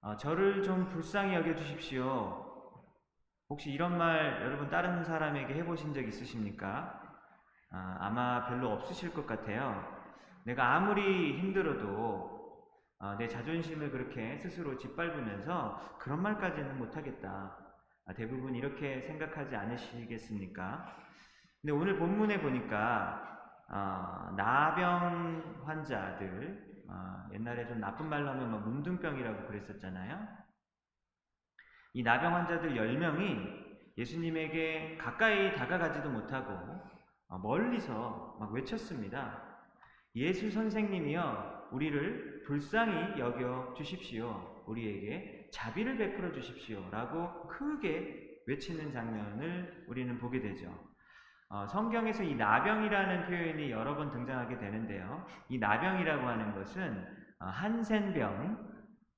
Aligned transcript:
어, 0.00 0.16
저를 0.16 0.62
좀 0.62 0.88
불쌍히 0.88 1.34
여겨 1.34 1.56
주십시오. 1.56 2.44
혹시 3.48 3.70
이런 3.72 3.98
말 3.98 4.42
여러분 4.42 4.70
다른 4.70 5.02
사람에게 5.02 5.54
해보신 5.54 5.92
적 5.92 6.02
있으십니까? 6.02 7.02
아, 7.70 8.10
마 8.10 8.46
별로 8.46 8.70
없으실 8.72 9.12
것 9.12 9.26
같아요. 9.26 9.84
내가 10.44 10.76
아무리 10.76 11.38
힘들어도 11.38 12.38
어, 13.00 13.14
내 13.16 13.26
자존심을 13.26 13.90
그렇게 13.90 14.38
스스로 14.38 14.76
짓밟으면서 14.76 15.96
그런 15.98 16.22
말까지는 16.22 16.78
못하겠다. 16.78 17.56
아, 18.06 18.14
대부분 18.14 18.54
이렇게 18.54 19.00
생각하지 19.00 19.56
않으시겠습니까? 19.56 20.96
근데 21.60 21.72
오늘 21.72 21.98
본문에 21.98 22.40
보니까 22.40 23.24
어, 23.68 24.32
나병 24.36 25.64
환자들 25.66 26.67
어, 26.88 27.28
옛날에 27.32 27.66
좀 27.66 27.80
나쁜 27.80 28.08
말로 28.08 28.30
하면 28.30 28.50
뭐 28.50 28.60
문둥병이라고 28.60 29.46
그랬었잖아요. 29.46 30.26
이 31.94 32.02
나병 32.02 32.34
환자들 32.34 32.74
10명이 32.74 33.68
예수님에게 33.98 34.96
가까이 34.98 35.54
다가가지도 35.54 36.10
못하고 36.10 36.52
어, 37.28 37.38
멀리서 37.38 38.36
막 38.40 38.52
외쳤습니다. 38.52 39.44
예수 40.14 40.50
선생님이여 40.50 41.68
우리를 41.72 42.44
불쌍히 42.46 43.20
여겨 43.20 43.74
주십시오. 43.76 44.64
우리에게 44.66 45.50
자비를 45.52 45.98
베풀어 45.98 46.32
주십시오. 46.32 46.88
라고 46.90 47.46
크게 47.48 48.42
외치는 48.46 48.92
장면을 48.92 49.84
우리는 49.88 50.18
보게 50.18 50.40
되죠. 50.40 50.87
어, 51.50 51.66
성경에서 51.66 52.22
이 52.22 52.34
나병이라는 52.34 53.26
표현이 53.26 53.70
여러 53.70 53.96
번 53.96 54.10
등장하게 54.10 54.58
되는데요. 54.58 55.24
이 55.48 55.58
나병이라고 55.58 56.26
하는 56.26 56.54
것은 56.54 57.06
어, 57.40 57.46
한센병, 57.46 58.58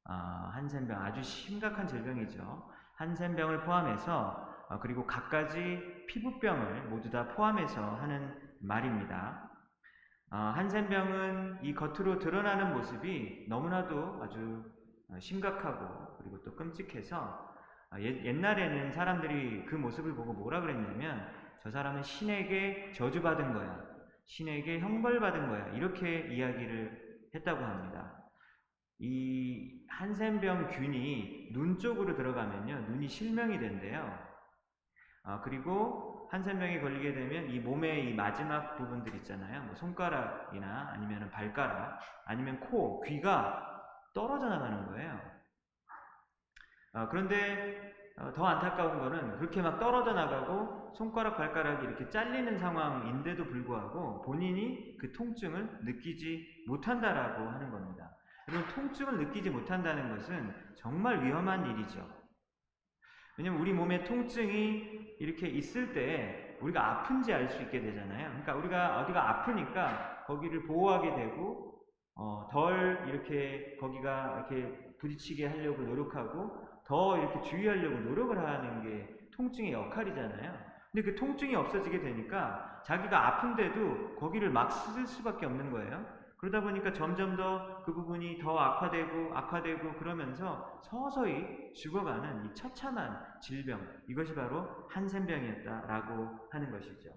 어, 0.08 0.12
한센병 0.52 1.02
아주 1.02 1.22
심각한 1.22 1.88
질병이죠. 1.88 2.70
한센병을 2.94 3.62
포함해서 3.62 4.48
어, 4.68 4.78
그리고 4.78 5.06
갖가지 5.06 6.04
피부병을 6.06 6.82
모두 6.90 7.10
다 7.10 7.26
포함해서 7.28 7.96
하는 7.96 8.32
말입니다. 8.60 9.50
어, 10.30 10.36
한센병은 10.36 11.64
이 11.64 11.74
겉으로 11.74 12.20
드러나는 12.20 12.72
모습이 12.74 13.46
너무나도 13.48 14.20
아주 14.22 14.64
어, 15.08 15.18
심각하고 15.18 16.16
그리고 16.18 16.40
또 16.44 16.54
끔찍해서 16.54 17.50
어, 17.92 17.98
옛날에는 17.98 18.92
사람들이 18.92 19.66
그 19.66 19.74
모습을 19.74 20.14
보고 20.14 20.32
뭐라 20.32 20.60
그랬냐면 20.60 21.39
저 21.62 21.70
사람은 21.70 22.02
신에게 22.02 22.92
저주받은 22.92 23.52
거야. 23.52 23.90
신에게 24.24 24.80
형벌받은 24.80 25.48
거야. 25.48 25.68
이렇게 25.74 26.28
이야기를 26.28 27.28
했다고 27.34 27.62
합니다. 27.62 28.16
이 28.98 29.86
한센병 29.88 30.68
균이 30.68 31.50
눈 31.52 31.78
쪽으로 31.78 32.14
들어가면요. 32.14 32.90
눈이 32.90 33.08
실명이 33.08 33.58
된대요. 33.58 34.30
아, 35.22 35.40
그리고 35.42 36.28
한센병에 36.30 36.80
걸리게 36.80 37.12
되면 37.12 37.50
이 37.50 37.58
몸의 37.58 38.10
이 38.10 38.14
마지막 38.14 38.76
부분들 38.76 39.14
있잖아요. 39.16 39.62
뭐 39.64 39.74
손가락이나 39.74 40.90
아니면 40.94 41.30
발가락, 41.30 42.00
아니면 42.24 42.60
코, 42.60 43.00
귀가 43.02 43.66
떨어져 44.14 44.48
나가는 44.48 44.86
거예요. 44.86 45.20
아, 46.92 47.08
그런데 47.08 47.89
어, 48.20 48.32
더 48.34 48.46
안타까운 48.46 48.98
거는 48.98 49.38
그렇게 49.38 49.62
막 49.62 49.78
떨어져 49.78 50.12
나가고 50.12 50.92
손가락 50.94 51.36
발가락이 51.36 51.86
이렇게 51.86 52.08
잘리는 52.10 52.58
상황인데도 52.58 53.44
불구하고 53.46 54.22
본인이 54.22 54.96
그 54.98 55.10
통증을 55.12 55.80
느끼지 55.84 56.64
못한다라고 56.68 57.48
하는 57.48 57.70
겁니다. 57.70 58.14
여러분 58.48 58.68
통증을 58.74 59.18
느끼지 59.18 59.48
못한다는 59.50 60.14
것은 60.14 60.54
정말 60.76 61.24
위험한 61.24 61.66
일이죠. 61.70 62.06
왜냐면 63.38 63.60
우리 63.60 63.72
몸에 63.72 64.04
통증이 64.04 65.16
이렇게 65.18 65.48
있을 65.48 65.94
때 65.94 66.58
우리가 66.60 67.00
아픈지 67.00 67.32
알 67.32 67.48
수 67.48 67.62
있게 67.62 67.80
되잖아요. 67.80 68.28
그러니까 68.28 68.54
우리가 68.54 69.00
어디가 69.00 69.30
아프니까 69.30 70.24
거기를 70.26 70.64
보호하게 70.64 71.14
되고 71.14 71.80
어, 72.16 72.48
덜 72.50 73.08
이렇게 73.08 73.78
거기가 73.80 74.46
이렇게 74.50 74.96
부딪히게 74.98 75.46
하려고 75.46 75.82
노력하고 75.82 76.68
더 76.90 77.16
이렇게 77.16 77.40
주의하려고 77.42 78.00
노력을 78.00 78.36
하는 78.36 78.82
게 78.82 79.08
통증의 79.36 79.72
역할이잖아요. 79.72 80.52
근데 80.90 81.08
그 81.08 81.14
통증이 81.14 81.54
없어지게 81.54 82.00
되니까 82.00 82.82
자기가 82.84 83.28
아픈데도 83.28 84.16
거기를 84.16 84.50
막 84.50 84.70
쓸 84.70 85.06
수밖에 85.06 85.46
없는 85.46 85.70
거예요. 85.70 86.04
그러다 86.38 86.60
보니까 86.62 86.92
점점 86.92 87.36
더 87.36 87.84
그 87.84 87.94
부분이 87.94 88.38
더 88.40 88.58
악화되고 88.58 89.36
악화되고 89.36 89.94
그러면서 89.98 90.80
서서히 90.82 91.72
죽어가는 91.74 92.46
이 92.46 92.54
처참한 92.54 93.24
질병 93.40 93.80
이것이 94.08 94.34
바로 94.34 94.66
한센병이었다라고 94.90 96.48
하는 96.50 96.70
것이죠. 96.72 97.10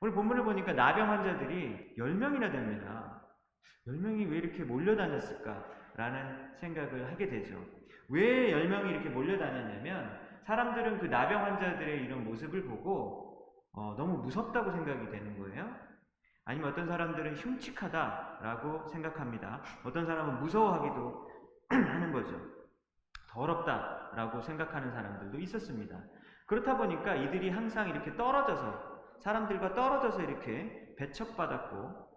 오늘 0.00 0.12
본문을 0.14 0.44
보니까 0.44 0.72
나병 0.74 1.08
환자들이 1.10 1.94
10명이나 1.96 2.52
됩니다. 2.52 3.22
10명이 3.86 4.30
왜 4.30 4.38
이렇게 4.38 4.64
몰려다녔을까라는 4.64 6.56
생각을 6.56 7.10
하게 7.10 7.28
되죠. 7.28 7.58
왜 8.08 8.52
10명이 8.52 8.90
이렇게 8.90 9.08
몰려다녔냐면 9.08 10.18
사람들은 10.44 10.98
그 10.98 11.06
나병 11.06 11.42
환자들의 11.42 12.04
이런 12.04 12.24
모습을 12.24 12.64
보고 12.64 13.24
어, 13.72 13.94
너무 13.96 14.18
무섭다고 14.18 14.70
생각이 14.70 15.10
되는 15.10 15.38
거예요. 15.38 15.68
아니면 16.44 16.70
어떤 16.70 16.86
사람들은 16.86 17.36
흉측하다라고 17.36 18.88
생각합니다. 18.88 19.62
어떤 19.84 20.04
사람은 20.06 20.40
무서워하기도 20.40 21.30
하는 21.70 22.12
거죠. 22.12 22.38
더럽다라고 23.30 24.42
생각하는 24.42 24.92
사람들도 24.92 25.38
있었습니다. 25.40 25.98
그렇다 26.46 26.76
보니까 26.76 27.14
이들이 27.14 27.50
항상 27.50 27.88
이렇게 27.88 28.14
떨어져서 28.14 28.94
사람들과 29.20 29.74
떨어져서 29.74 30.22
이렇게 30.22 30.94
배척받았고 30.98 31.76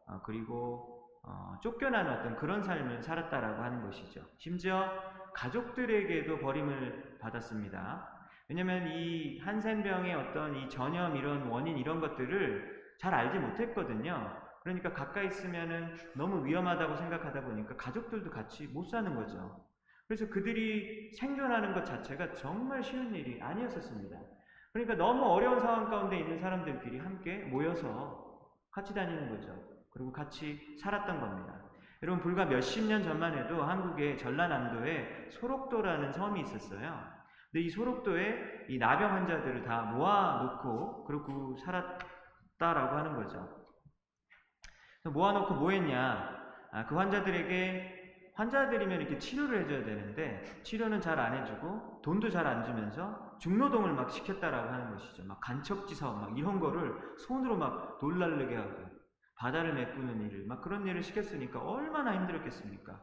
어, 0.09 0.21
그리고 0.23 0.97
어, 1.23 1.57
쫓겨나는 1.61 2.19
어떤 2.19 2.35
그런 2.35 2.61
삶을 2.61 3.01
살았다라고 3.01 3.63
하는 3.63 3.81
것이죠. 3.83 4.21
심지어 4.37 4.89
가족들에게도 5.37 6.39
버림을 6.39 7.19
받았습니다. 7.19 8.13
왜냐하면 8.49 8.87
이 8.87 9.39
한센병의 9.39 10.15
어떤 10.15 10.55
이 10.55 10.69
전염 10.69 11.15
이런 11.15 11.47
원인 11.47 11.77
이런 11.77 11.99
것들을 11.99 12.95
잘 12.99 13.13
알지 13.13 13.37
못했거든요. 13.37 14.35
그러니까 14.63 14.91
가까이 14.93 15.27
있으면은 15.27 15.95
너무 16.15 16.45
위험하다고 16.45 16.95
생각하다 16.95 17.41
보니까 17.41 17.75
가족들도 17.77 18.31
같이 18.31 18.67
못 18.67 18.85
사는 18.85 19.15
거죠. 19.15 19.65
그래서 20.07 20.27
그들이 20.29 21.13
생존하는 21.13 21.73
것 21.73 21.85
자체가 21.85 22.33
정말 22.33 22.83
쉬운 22.83 23.13
일이 23.13 23.41
아니었었습니다. 23.41 24.17
그러니까 24.73 24.95
너무 24.95 25.23
어려운 25.25 25.59
상황 25.59 25.89
가운데 25.89 26.19
있는 26.19 26.39
사람들끼리 26.39 26.99
함께 26.99 27.39
모여서 27.39 28.51
같이 28.71 28.93
다니는 28.93 29.29
거죠. 29.29 29.53
그리고 29.91 30.11
같이 30.11 30.77
살았던 30.81 31.19
겁니다. 31.19 31.66
여러분 32.03 32.21
불과 32.21 32.45
몇십 32.45 32.85
년 32.85 33.03
전만 33.03 33.33
해도 33.37 33.63
한국의 33.63 34.17
전라남도에 34.17 35.29
소록도라는 35.31 36.13
섬이 36.13 36.41
있었어요. 36.41 37.17
근데 37.51 37.65
이 37.65 37.69
소록도에 37.69 38.67
이 38.69 38.77
나병 38.77 39.11
환자들을 39.13 39.63
다 39.63 39.83
모아놓고 39.83 41.05
그러고 41.05 41.55
살았다라고 41.57 42.97
하는 42.97 43.15
거죠. 43.15 43.67
모아놓고 45.05 45.55
뭐 45.55 45.71
했냐? 45.71 46.37
아, 46.71 46.85
그 46.85 46.95
환자들에게 46.95 47.95
환자들이면 48.35 49.01
이렇게 49.01 49.17
치료를 49.17 49.63
해줘야 49.63 49.83
되는데 49.83 50.61
치료는 50.61 51.01
잘 51.01 51.17
안 51.17 51.35
해주고 51.37 52.01
돈도 52.03 52.29
잘 52.29 52.45
안 52.45 52.63
주면서 52.63 53.37
중노동을 53.39 53.93
막 53.93 54.11
시켰다라고 54.11 54.69
하는 54.69 54.91
것이죠. 54.91 55.23
막 55.23 55.39
간척지 55.39 55.95
사업 55.95 56.19
막 56.19 56.37
이런 56.37 56.59
거를 56.59 56.95
손으로 57.17 57.57
막 57.57 57.97
돌날르게 57.97 58.55
하고 58.55 58.96
바다를 59.37 59.73
메꾸는 59.73 60.21
일을 60.27 60.45
막 60.47 60.61
그런 60.61 60.85
일을 60.87 61.03
시켰으니까 61.03 61.59
얼마나 61.61 62.15
힘들었겠습니까? 62.15 62.99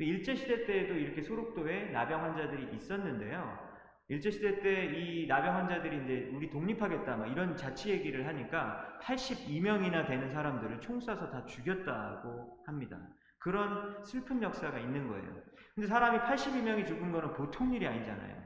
일제 0.00 0.34
시대 0.34 0.66
때에도 0.66 0.94
이렇게 0.94 1.22
소록도에 1.22 1.90
나병 1.90 2.22
환자들이 2.24 2.74
있었는데요. 2.76 3.70
일제 4.08 4.30
시대 4.30 4.60
때 4.60 4.84
이 4.86 5.26
나병 5.26 5.54
환자들이 5.56 6.04
이제 6.04 6.30
우리 6.34 6.50
독립하겠다 6.50 7.16
막 7.16 7.26
이런 7.28 7.56
자치 7.56 7.90
얘기를 7.90 8.26
하니까 8.26 8.98
82명이나 9.02 10.06
되는 10.06 10.30
사람들을 10.30 10.80
총 10.80 10.98
쏴서 10.98 11.30
다 11.30 11.46
죽였다고 11.46 12.64
합니다. 12.66 12.98
그런 13.38 14.04
슬픈 14.04 14.42
역사가 14.42 14.78
있는 14.78 15.08
거예요. 15.08 15.42
근데 15.74 15.86
사람이 15.88 16.18
82명이 16.18 16.86
죽은 16.86 17.12
거는 17.12 17.32
보통 17.34 17.72
일이 17.72 17.86
아니잖아요. 17.86 18.42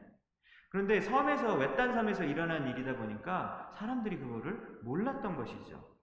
그런데 0.71 1.01
섬에서 1.01 1.57
외딴 1.57 1.95
섬에서 1.95 2.25
일어난 2.25 2.69
일이다 2.69 2.97
보니까 2.97 3.73
사람들이 3.77 4.19
그거를 4.19 4.81
몰랐던 4.85 5.37
것이죠. 5.37 5.96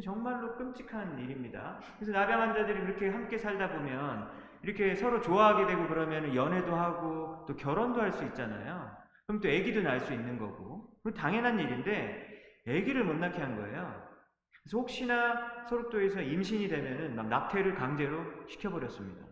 정말로 0.00 0.56
끔찍한 0.56 1.18
일입니다. 1.18 1.78
그래서 1.98 2.12
나병 2.12 2.40
환자들이 2.40 2.80
그렇게 2.80 3.08
함께 3.10 3.36
살다 3.36 3.70
보면 3.72 4.30
이렇게 4.62 4.94
서로 4.94 5.20
좋아하게 5.20 5.66
되고 5.66 5.86
그러면 5.86 6.34
연애도 6.34 6.74
하고 6.74 7.44
또 7.46 7.56
결혼도 7.56 8.00
할 8.00 8.12
수 8.12 8.24
있잖아요. 8.24 8.96
그럼 9.26 9.40
또 9.40 9.48
아기도 9.48 9.82
낳을 9.82 10.00
수 10.00 10.12
있는 10.12 10.38
거고. 10.38 10.90
그 11.02 11.12
당연한 11.12 11.58
일인데 11.58 12.26
아기를 12.66 13.04
못 13.04 13.14
낳게 13.16 13.40
한 13.40 13.56
거예요. 13.56 14.08
그래서 14.62 14.78
혹시나 14.78 15.66
소록도에서 15.68 16.22
임신이 16.22 16.68
되면은 16.68 17.14
막 17.16 17.28
낙태를 17.28 17.74
강제로 17.74 18.24
시켜버렸습니다. 18.48 19.26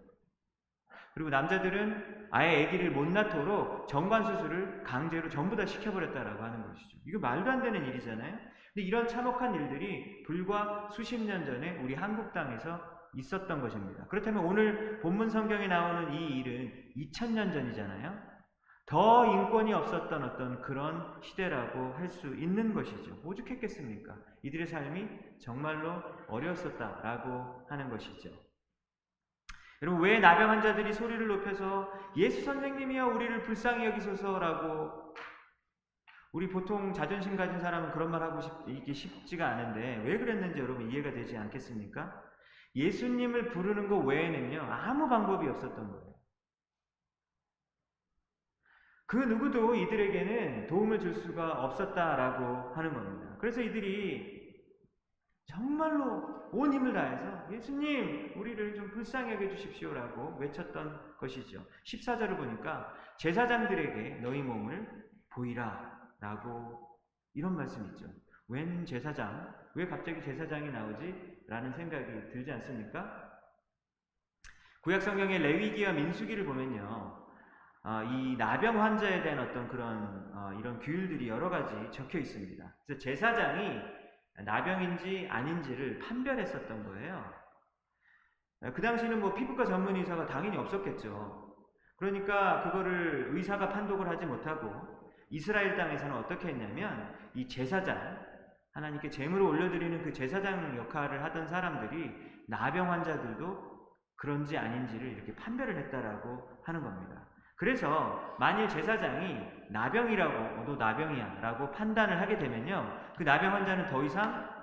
그리고 1.15 1.31
남자들은 1.31 2.29
아예 2.31 2.67
아기를 2.67 2.91
못 2.91 3.07
낳도록 3.07 3.89
정관 3.89 4.25
수술을 4.25 4.83
강제로 4.85 5.29
전부 5.29 5.57
다 5.57 5.67
시켜버렸다라고 5.67 6.43
하는 6.43 6.63
것이죠. 6.67 6.99
이거 7.07 7.19
말도 7.19 7.51
안 7.51 7.63
되는 7.63 7.85
일이잖아요. 7.87 8.39
이런 8.81 9.07
참혹한 9.07 9.55
일들이 9.55 10.23
불과 10.25 10.89
수십 10.91 11.19
년 11.21 11.45
전에 11.45 11.79
우리 11.83 11.95
한국 11.95 12.33
땅에서 12.33 12.81
있었던 13.15 13.61
것입니다. 13.61 14.07
그렇다면 14.09 14.45
오늘 14.45 15.01
본문 15.01 15.31
성경에 15.31 15.67
나오는 15.67 16.13
이 16.13 16.39
일은 16.41 16.73
2000년 16.97 17.53
전이잖아요. 17.53 18.31
더 18.87 19.25
인권이 19.27 19.73
없었던 19.73 20.25
어떤 20.25 20.63
그런 20.63 21.21
시대라고 21.23 21.93
할 21.95 22.09
수 22.09 22.27
있는 22.35 22.75
것이죠. 22.75 23.21
오죽했겠습니까? 23.25 24.17
이들의 24.43 24.67
삶이 24.67 25.09
정말로 25.41 26.03
어려웠었다라고 26.29 27.67
하는 27.69 27.89
것이죠. 27.89 28.31
여러분, 29.83 30.03
왜 30.03 30.19
나병 30.19 30.51
환자들이 30.51 30.93
소리를 30.93 31.27
높여서 31.27 31.91
예수 32.17 32.43
선생님이여 32.43 33.07
우리를 33.07 33.43
불쌍히 33.45 33.87
여기소서라고 33.87 35.15
우리 36.33 36.49
보통 36.49 36.93
자존심 36.93 37.37
가진 37.37 37.59
사람은 37.59 37.93
그런 37.93 38.11
말 38.11 38.23
하고 38.23 38.41
싶기 38.41 38.95
쉽지가 38.95 39.47
않은데 39.47 40.03
왜 40.05 40.19
그랬는지 40.19 40.61
여러분 40.61 40.91
이해가 40.91 41.13
되지 41.13 41.37
않겠습니까? 41.37 42.23
예수님을 42.77 43.51
부르는 43.51 43.89
것 43.89 43.99
외에는요 43.99 44.63
아무 44.63 45.09
방법이 45.09 45.49
없었던 45.49 45.91
거예요. 45.91 46.11
그 49.07 49.17
누구도 49.17 49.75
이들에게는 49.75 50.69
도움을 50.69 51.01
줄 51.01 51.15
수가 51.15 51.65
없었다라고 51.65 52.75
하는 52.77 52.95
겁니다. 52.95 53.37
그래서 53.41 53.61
이들이 53.61 54.41
정말로 55.47 56.49
온 56.53 56.73
힘을 56.73 56.93
다해서 56.93 57.53
예수님 57.53 58.35
우리를 58.37 58.77
좀 58.77 58.89
불쌍히 58.91 59.33
여겨 59.35 59.49
주십시오라고 59.49 60.37
외쳤던 60.39 61.17
것이죠. 61.19 61.67
14절을 61.87 62.37
보니까 62.37 62.95
제사장들에게 63.19 64.21
너희 64.21 64.43
몸을 64.43 64.89
보이라 65.31 66.00
라고 66.21 66.99
이런 67.35 67.57
말씀이 67.57 67.89
있죠. 67.91 68.07
웬 68.49 68.85
제사장? 68.85 69.55
왜 69.75 69.87
갑자기 69.87 70.21
제사장이 70.21 70.71
나오지? 70.71 71.45
라는 71.49 71.73
생각이 71.73 72.05
들지 72.31 72.53
않습니까? 72.53 73.31
구약 74.83 75.03
성경의 75.03 75.39
레위기와 75.39 75.93
민수기를 75.93 76.45
보면요. 76.45 77.29
어, 77.83 78.03
이 78.03 78.37
나병 78.37 78.83
환자에 78.83 79.23
대한 79.23 79.39
어떤 79.39 79.69
그런 79.69 80.31
어, 80.35 80.53
이런 80.59 80.79
규율들이 80.81 81.29
여러 81.29 81.49
가지 81.49 81.75
적혀 81.91 82.19
있습니다. 82.19 82.77
그래서 82.87 83.01
제사장이 83.01 83.81
나병인지 84.45 85.29
아닌지를 85.31 85.99
판별했었던 86.01 86.85
거예요. 86.85 87.41
그 88.75 88.83
당시는 88.83 89.21
뭐 89.21 89.33
피부과 89.33 89.65
전문 89.65 89.97
의사가 89.97 90.27
당연히 90.27 90.59
없었겠죠. 90.59 91.57
그러니까 91.97 92.63
그거를 92.65 93.31
의사가 93.33 93.71
판독을 93.71 94.09
하지 94.09 94.27
못하고 94.27 95.00
이스라엘 95.31 95.77
땅에서는 95.77 96.15
어떻게 96.17 96.49
했냐면 96.49 97.15
이 97.35 97.47
제사장 97.49 98.19
하나님께 98.73 99.11
제물을 99.11 99.45
올려드리는 99.45 100.03
그 100.03 100.13
제사장 100.13 100.77
역할을 100.77 101.23
하던 101.25 101.47
사람들이 101.47 102.13
나병 102.49 102.91
환자들도 102.91 103.71
그런지 104.17 104.59
아닌지를 104.59 105.09
이렇게 105.13 105.35
판별을 105.35 105.77
했다라고 105.77 106.61
하는 106.65 106.83
겁니다. 106.83 107.27
그래서 107.57 108.37
만일 108.39 108.69
제사장이 108.69 109.39
나병이라고 109.71 110.61
어, 110.61 110.65
너 110.67 110.77
나병이야 110.77 111.41
라고 111.41 111.71
판단을 111.71 112.21
하게 112.21 112.39
되면요 112.39 113.15
그 113.17 113.23
나병 113.23 113.53
환자는 113.53 113.87
더 113.89 114.03
이상 114.03 114.60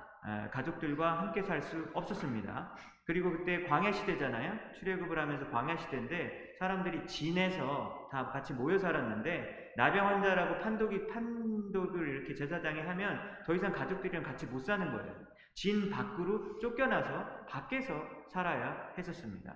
가족들과 0.52 1.20
함께 1.20 1.42
살 1.42 1.62
수 1.62 1.90
없었습니다. 1.94 2.76
그리고 3.06 3.32
그때 3.32 3.64
광야 3.64 3.92
시대잖아요. 3.94 4.74
출애굽을 4.74 5.18
하면서 5.18 5.50
광야 5.50 5.78
시대인데 5.78 6.56
사람들이 6.60 7.08
진에서 7.08 8.10
다 8.12 8.28
같이 8.28 8.54
모여 8.54 8.78
살았는데 8.78 9.74
나병 9.78 10.06
환자라고 10.08 10.60
판독이 10.60 11.08
판독을 11.08 12.08
이렇게 12.10 12.36
제사장이 12.36 12.82
하면 12.82 13.20
더 13.46 13.54
이상 13.56 13.72
가족들이랑 13.72 14.24
같이 14.24 14.46
못 14.48 14.60
사는 14.60 14.92
거예요. 14.92 15.16
진 15.56 15.90
밖으로 15.90 16.60
쫓겨나서 16.60 17.46
밖에서 17.48 17.94
살아야 18.32 18.92
했었습니다. 18.98 19.56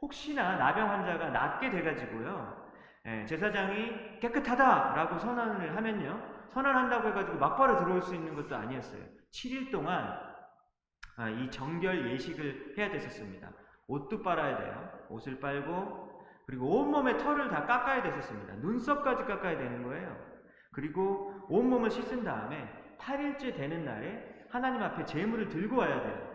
혹시나 0.00 0.56
나병 0.56 0.88
환자가 0.90 1.30
낫게 1.30 1.70
돼가지고요. 1.70 2.70
예, 3.06 3.26
제사장이 3.26 4.20
깨끗하다라고 4.20 5.18
선언을 5.18 5.76
하면요. 5.76 6.46
선언한다고 6.50 7.08
해가지고 7.08 7.38
막바로 7.38 7.78
들어올 7.78 8.02
수 8.02 8.14
있는 8.14 8.34
것도 8.34 8.56
아니었어요. 8.56 9.19
7일 9.32 9.70
동안 9.70 10.18
아, 11.16 11.28
이 11.28 11.50
정결 11.50 12.10
예식을 12.12 12.74
해야 12.78 12.90
됐었습니다. 12.90 13.52
옷도 13.86 14.22
빨아야 14.22 14.58
돼요. 14.58 15.06
옷을 15.10 15.40
빨고 15.40 16.10
그리고 16.46 16.80
온몸에 16.80 17.16
털을 17.16 17.48
다 17.48 17.66
깎아야 17.66 18.02
됐었습니다. 18.02 18.54
눈썹까지 18.56 19.24
깎아야 19.24 19.58
되는 19.58 19.82
거예요. 19.82 20.16
그리고 20.72 21.32
온몸을 21.48 21.90
씻은 21.90 22.24
다음에 22.24 22.68
8일째 22.98 23.54
되는 23.54 23.84
날에 23.84 24.46
하나님 24.50 24.82
앞에 24.82 25.04
재물을 25.04 25.48
들고 25.48 25.76
와야 25.76 26.02
돼요. 26.02 26.30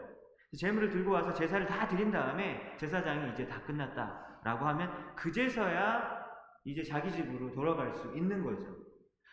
재물을 0.57 0.89
들고 0.89 1.11
와서 1.11 1.33
제사를 1.33 1.65
다 1.65 1.87
드린 1.87 2.11
다음에 2.11 2.75
제사장이 2.77 3.31
이제 3.31 3.45
다 3.47 3.61
끝났다 3.63 4.39
라고 4.43 4.65
하면 4.67 5.15
그제서야 5.15 6.23
이제 6.63 6.83
자기 6.83 7.11
집으로 7.11 7.51
돌아갈 7.51 7.91
수 7.93 8.15
있는 8.15 8.43
거죠. 8.43 8.63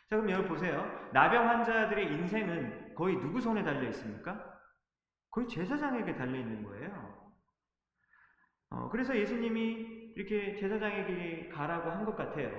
자, 0.08 0.16
그럼 0.16 0.30
여러분 0.30 0.48
보세요. 0.48 1.08
나병 1.12 1.48
환자들의 1.48 2.06
인생은 2.12 2.81
거의 2.94 3.18
누구 3.18 3.40
손에 3.40 3.62
달려 3.62 3.88
있습니까? 3.88 4.58
거의 5.30 5.48
제사장에게 5.48 6.14
달려 6.16 6.38
있는 6.38 6.62
거예요. 6.62 7.32
어, 8.70 8.88
그래서 8.90 9.16
예수님이 9.16 10.12
이렇게 10.16 10.56
제사장에게 10.56 11.48
가라고 11.48 11.90
한 11.90 12.04
것 12.04 12.16
같아요. 12.16 12.50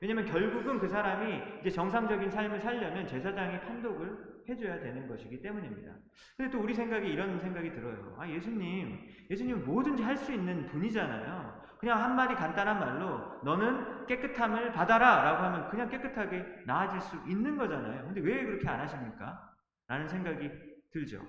왜냐면 0.00 0.26
결국은 0.26 0.78
그 0.78 0.88
사람이 0.88 1.60
이제 1.60 1.70
정상적인 1.70 2.30
삶을 2.30 2.60
살려면 2.60 3.06
제사장이 3.06 3.60
판독을 3.60 4.44
해줘야 4.48 4.78
되는 4.80 5.08
것이기 5.08 5.40
때문입니다. 5.40 5.92
근데 6.36 6.50
또 6.50 6.60
우리 6.62 6.74
생각에 6.74 7.08
이런 7.08 7.40
생각이 7.40 7.72
들어요. 7.72 8.14
아, 8.18 8.28
예수님, 8.28 9.08
예수님 9.30 9.64
뭐든지 9.64 10.02
할 10.02 10.16
수 10.16 10.32
있는 10.32 10.66
분이잖아요. 10.66 11.64
그냥 11.78 12.02
한마디 12.02 12.34
간단한 12.34 12.78
말로 12.78 13.40
너는 13.42 14.06
깨끗함을 14.06 14.72
받아라 14.72 15.22
라고 15.22 15.42
하면 15.44 15.68
그냥 15.70 15.88
깨끗하게 15.88 16.44
나아질 16.66 17.00
수 17.00 17.16
있는 17.26 17.56
거잖아요. 17.56 18.04
근데 18.04 18.20
왜 18.20 18.44
그렇게 18.44 18.68
안 18.68 18.80
하십니까? 18.80 19.55
라는 19.88 20.08
생각이 20.08 20.50
들죠. 20.90 21.26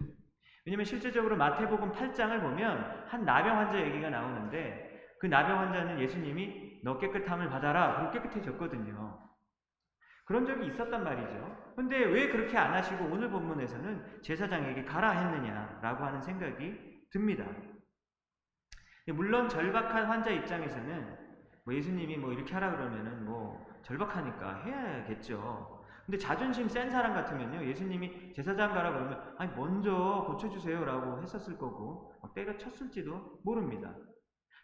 왜냐면 0.65 0.85
실제적으로 0.85 1.37
마태복음 1.37 1.93
8장을 1.93 2.41
보면 2.41 3.05
한 3.07 3.23
나병 3.23 3.57
환자 3.57 3.79
얘기가 3.79 4.09
나오는데 4.09 5.15
그 5.19 5.27
나병 5.27 5.59
환자는 5.59 5.99
예수님이 5.99 6.81
너 6.83 6.97
깨끗함을 6.97 7.49
받아라 7.49 8.11
그리고 8.11 8.11
깨끗해졌거든요. 8.11 9.27
그런 10.25 10.45
적이 10.45 10.67
있었단 10.67 11.03
말이죠. 11.03 11.73
근데 11.75 12.03
왜 12.03 12.29
그렇게 12.29 12.57
안 12.57 12.73
하시고 12.73 13.05
오늘 13.05 13.29
본문에서는 13.29 14.21
제사장에게 14.21 14.83
가라 14.83 15.11
했느냐라고 15.11 16.03
하는 16.03 16.21
생각이 16.21 17.05
듭니다. 17.11 17.45
물론 19.07 19.47
절박한 19.47 20.05
환자 20.05 20.31
입장에서는 20.31 21.17
뭐 21.63 21.73
예수님이 21.73 22.17
뭐 22.17 22.33
이렇게 22.33 22.53
하라 22.53 22.71
그러면은 22.71 23.23
뭐 23.23 23.65
절박하니까 23.83 24.63
해야겠죠. 24.63 25.76
근데 26.07 26.17
자존심 26.17 26.69
센 26.69 26.89
사람 26.89 27.13
같으면요 27.13 27.67
예수님이 27.67 28.31
제사장 28.33 28.73
가라 28.73 28.93
그러면 28.93 29.35
아니 29.37 29.53
먼저 29.53 30.23
고쳐주세요라고 30.25 31.21
했었을 31.21 31.57
거고 31.57 32.13
때려쳤을지도 32.33 33.41
모릅니다. 33.43 33.93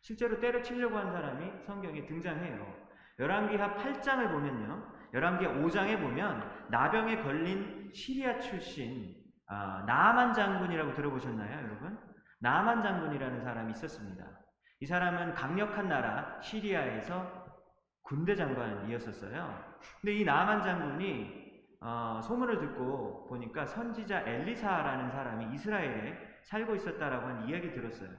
실제로 0.01 0.39
때려치려고 0.39 0.97
한 0.97 1.11
사람이 1.11 1.65
성경에 1.65 2.05
등장해요. 2.05 2.65
열왕기하 3.19 3.75
8장을 3.75 4.31
보면요. 4.31 4.93
열왕기 5.13 5.45
5장에 5.45 5.99
보면 5.99 6.69
나병에 6.69 7.21
걸린 7.21 7.91
시리아 7.93 8.39
출신 8.39 9.15
아, 9.47 9.83
나만 9.85 10.33
장군이라고 10.33 10.93
들어보셨나요, 10.93 11.65
여러분? 11.65 11.99
나만 12.39 12.81
장군이라는 12.81 13.43
사람이 13.43 13.71
있었습니다. 13.73 14.25
이 14.79 14.85
사람은 14.85 15.33
강력한 15.33 15.89
나라 15.89 16.39
시리아에서 16.41 17.42
군대 18.13 18.35
장관이었었어요. 18.35 19.63
근데 20.01 20.13
이 20.13 20.23
나만 20.23 20.61
장군이 20.61 21.41
어, 21.81 22.21
소문을 22.23 22.59
듣고 22.59 23.25
보니까 23.27 23.65
선지자 23.65 24.21
엘리사라는 24.21 25.09
사람이 25.09 25.53
이스라엘에 25.55 26.17
살고 26.43 26.75
있었다라고 26.75 27.27
하는 27.27 27.49
이야기 27.49 27.71
들었어요. 27.71 28.09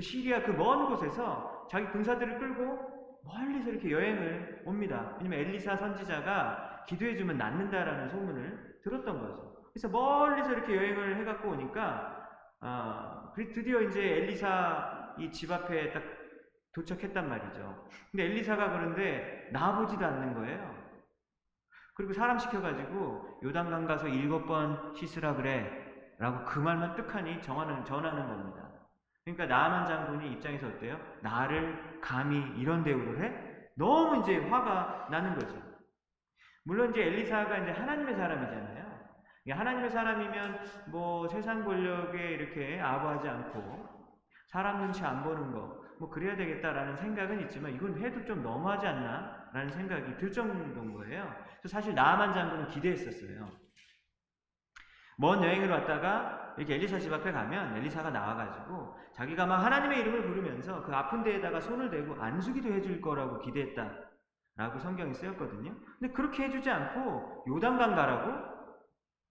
시리아 0.00 0.42
그 0.42 0.52
먼 0.52 0.86
곳에서 0.88 1.66
자기 1.70 1.86
군사들을 1.88 2.38
끌고 2.38 3.20
멀리서 3.24 3.70
이렇게 3.70 3.90
여행을 3.90 4.62
옵니다. 4.64 5.16
왜냐면 5.18 5.40
엘리사 5.40 5.76
선지자가 5.76 6.84
기도해주면 6.88 7.36
낫는다라는 7.36 8.08
소문을 8.08 8.78
들었던 8.82 9.20
거죠. 9.20 9.54
그래서 9.72 9.88
멀리서 9.88 10.52
이렇게 10.52 10.74
여행을 10.76 11.16
해갖고 11.20 11.50
오니까 11.50 12.26
어, 12.62 13.32
드디어 13.34 13.82
이제 13.82 14.02
엘리사 14.02 15.14
이 15.18 15.30
집 15.30 15.50
앞에 15.50 15.92
딱 15.92 16.02
도착했단 16.76 17.26
말이죠. 17.26 17.88
근데 18.10 18.24
엘리사가 18.24 18.70
그런데 18.70 19.48
나보지도 19.50 20.04
않는 20.04 20.34
거예요. 20.34 20.76
그리고 21.94 22.12
사람 22.12 22.38
시켜가지고 22.38 23.40
요단강 23.42 23.86
가서 23.86 24.08
일곱 24.08 24.44
번 24.46 24.94
씻으라 24.94 25.34
그래 25.36 25.84
라고 26.18 26.44
그 26.44 26.58
말만 26.58 26.94
뜻하니 26.94 27.40
정하는, 27.40 27.82
전하는 27.84 28.26
겁니다. 28.26 28.68
그러니까 29.24 29.46
나만 29.46 29.86
장군이 29.86 30.32
입장에서 30.32 30.68
어때요? 30.68 31.00
나를 31.22 32.00
감히 32.02 32.38
이런 32.60 32.84
대우를 32.84 33.24
해? 33.24 33.70
너무 33.74 34.20
이제 34.20 34.36
화가 34.48 35.08
나는 35.10 35.34
거죠. 35.34 35.56
물론 36.64 36.90
이제 36.90 37.02
엘리사가 37.02 37.58
이제 37.58 37.70
하나님의 37.70 38.14
사람이잖아요. 38.14 38.86
하나님의 39.48 39.90
사람이면 39.90 40.60
뭐 40.88 41.26
세상 41.28 41.64
권력에 41.64 42.18
이렇게 42.18 42.80
아부하지 42.80 43.28
않고 43.28 43.86
사람 44.48 44.80
눈치 44.80 45.04
안 45.04 45.22
보는 45.22 45.52
거, 45.52 45.85
뭐 45.98 46.10
그래야 46.10 46.36
되겠다라는 46.36 46.96
생각은 46.96 47.40
있지만 47.42 47.72
이건 47.72 47.98
해도 47.98 48.24
좀 48.24 48.42
너무하지 48.42 48.86
않나? 48.86 49.50
라는 49.52 49.70
생각이 49.70 50.16
들 50.18 50.30
정도인 50.30 50.92
거예요. 50.92 51.32
사실 51.64 51.94
나만 51.94 52.34
장군은 52.34 52.68
기대했었어요. 52.68 53.50
먼 55.18 55.42
여행을 55.42 55.70
왔다가 55.70 56.54
이렇게 56.58 56.74
엘리사 56.74 56.98
집 56.98 57.12
앞에 57.12 57.32
가면 57.32 57.76
엘리사가 57.76 58.10
나와가지고 58.10 58.96
자기가 59.14 59.46
막 59.46 59.64
하나님의 59.64 60.00
이름을 60.00 60.26
부르면서 60.26 60.82
그 60.82 60.94
아픈 60.94 61.22
데에다가 61.22 61.60
손을 61.60 61.90
대고 61.90 62.20
안수기도 62.20 62.68
해줄 62.68 63.00
거라고 63.00 63.38
기대했다. 63.40 64.06
라고 64.56 64.78
성경이 64.78 65.14
쓰였거든요. 65.14 65.74
근데 65.98 66.12
그렇게 66.14 66.44
해주지 66.44 66.70
않고 66.70 67.44
요단강 67.48 67.94
가라고 67.94 68.56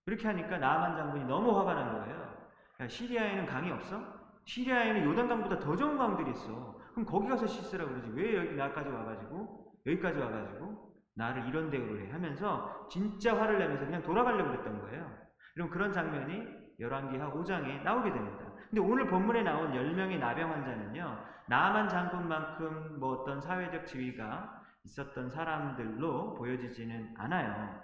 그렇게 0.05 0.27
하니까 0.27 0.57
나만 0.57 0.95
장군이 0.95 1.25
너무 1.25 1.57
화가 1.59 1.73
난 1.73 1.93
거예요. 1.93 2.35
야, 2.79 2.87
시리아에는 2.87 3.45
강이 3.47 3.71
없어? 3.71 4.14
시리아에는 4.45 5.03
요단강보다 5.05 5.59
더 5.59 5.75
좋은 5.75 5.97
강들이 5.97 6.31
있어. 6.31 6.79
그럼 6.91 7.05
거기 7.05 7.27
가서 7.27 7.45
씻으라고 7.47 7.91
그러지. 7.91 8.11
왜 8.13 8.37
여기 8.37 8.55
나까지 8.55 8.89
와가지고 8.89 9.73
여기까지 9.85 10.19
와가지고 10.19 10.93
나를 11.15 11.47
이런 11.47 11.69
대우를 11.69 12.07
해 12.07 12.11
하면서 12.11 12.87
진짜 12.89 13.39
화를 13.39 13.57
내면서 13.57 13.85
그냥 13.85 14.01
돌아가려고 14.03 14.51
그랬던 14.51 14.81
거예요. 14.81 15.11
그럼 15.53 15.69
그런 15.69 15.91
장면이 15.91 16.47
열왕기하 16.79 17.31
5장에 17.31 17.83
나오게 17.83 18.11
됩니다. 18.11 18.45
근데 18.69 18.81
오늘 18.81 19.07
본문에 19.07 19.43
나온 19.43 19.71
10명의 19.71 20.19
나병 20.19 20.51
환자는요. 20.51 21.17
나만 21.47 21.87
장군만큼 21.87 22.99
뭐 22.99 23.13
어떤 23.13 23.39
사회적 23.39 23.85
지위가 23.85 24.61
있었던 24.83 25.29
사람들로 25.29 26.35
보여지지는 26.35 27.13
않아요. 27.17 27.81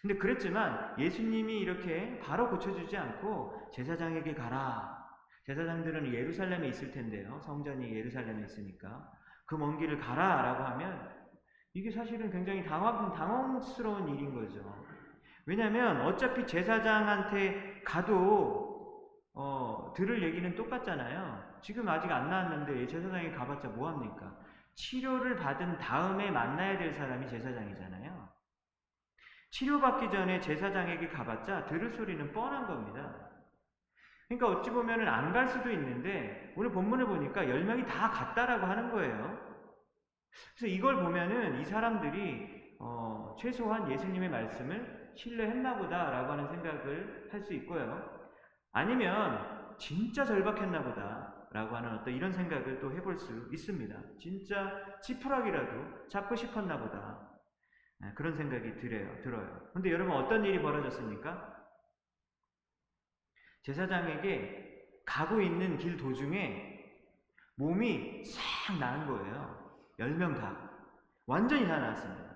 근데 0.00 0.16
그랬지만 0.16 0.94
예수님이 0.98 1.60
이렇게 1.60 2.18
바로 2.20 2.48
고쳐주지 2.50 2.96
않고 2.96 3.70
제사장에게 3.72 4.34
가라. 4.34 5.01
제사장들은 5.46 6.12
예루살렘에 6.12 6.68
있을 6.68 6.90
텐데요. 6.90 7.40
성전이 7.40 7.94
예루살렘에 7.94 8.44
있으니까. 8.44 9.10
그 9.46 9.56
먼 9.56 9.78
길을 9.78 9.98
가라. 9.98 10.42
라고 10.42 10.64
하면 10.64 11.10
이게 11.74 11.90
사실은 11.90 12.30
굉장히 12.30 12.64
당황, 12.64 13.12
당황스러운 13.12 14.08
일인 14.08 14.34
거죠. 14.34 14.62
왜냐하면 15.46 16.02
어차피 16.02 16.46
제사장한테 16.46 17.82
가도 17.84 18.72
어, 19.34 19.92
들을 19.96 20.22
얘기는 20.22 20.54
똑같잖아요. 20.54 21.58
지금 21.62 21.88
아직 21.88 22.10
안 22.10 22.28
나왔는데 22.28 22.86
제사장에 22.86 23.30
가봤자 23.32 23.68
뭐 23.68 23.88
합니까? 23.88 24.38
치료를 24.74 25.36
받은 25.36 25.78
다음에 25.78 26.30
만나야 26.30 26.78
될 26.78 26.92
사람이 26.92 27.26
제사장이잖아요. 27.26 28.28
치료받기 29.50 30.10
전에 30.10 30.40
제사장에게 30.40 31.08
가봤자 31.08 31.66
들을 31.66 31.90
소리는 31.90 32.32
뻔한 32.32 32.66
겁니다. 32.66 33.31
그러니까 34.38 34.48
어찌 34.60 34.70
보면 34.70 35.06
안갈 35.06 35.48
수도 35.48 35.70
있는데 35.70 36.52
오늘 36.56 36.70
본문을 36.70 37.06
보니까 37.06 37.48
10명이 37.48 37.86
다 37.86 38.10
갔다라고 38.10 38.66
하는 38.66 38.90
거예요. 38.90 39.38
그래서 40.56 40.66
이걸 40.74 40.96
보면은 40.96 41.60
이 41.60 41.64
사람들이 41.64 42.76
어, 42.78 43.36
최소한 43.38 43.90
예수님의 43.90 44.30
말씀을 44.30 45.12
신뢰했나 45.16 45.76
보다라고 45.76 46.32
하는 46.32 46.48
생각을 46.48 47.28
할 47.32 47.42
수 47.42 47.54
있고요. 47.54 48.20
아니면 48.72 49.76
진짜 49.78 50.24
절박했나 50.24 50.82
보다라고 50.82 51.76
하는 51.76 51.98
어떤 51.98 52.14
이런 52.14 52.32
생각을 52.32 52.80
또 52.80 52.92
해볼 52.92 53.18
수 53.18 53.48
있습니다. 53.52 53.94
진짜 54.18 54.98
지푸라기라도 55.02 56.08
잡고 56.08 56.36
싶었나 56.36 56.78
보다. 56.78 57.30
네, 58.00 58.12
그런 58.14 58.36
생각이 58.36 58.76
들어요. 58.76 59.20
들어요. 59.22 59.70
근데 59.72 59.90
여러분 59.92 60.14
어떤 60.16 60.44
일이 60.44 60.60
벌어졌습니까? 60.62 61.51
제사장에게 63.62 65.02
가고 65.04 65.40
있는 65.40 65.78
길 65.78 65.96
도중에 65.96 66.72
몸이 67.56 68.24
싹 68.24 68.78
나은 68.78 69.06
거예요. 69.06 69.72
10명 69.98 70.38
다. 70.40 70.70
완전히 71.26 71.66
다 71.66 71.78
나았습니다. 71.78 72.32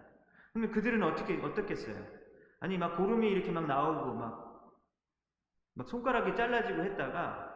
그러면 0.53 0.71
그들은 0.71 1.03
어떻게, 1.03 1.37
어떻겠어요? 1.43 1.97
아니, 2.61 2.79
막 2.79 2.97
고름이 2.97 3.29
이렇게 3.29 3.51
막 3.51 3.67
나오고, 3.67 4.15
막, 4.15 4.73
막 5.75 5.89
손가락이 5.89 6.35
잘라지고 6.35 6.83
했다가, 6.85 7.55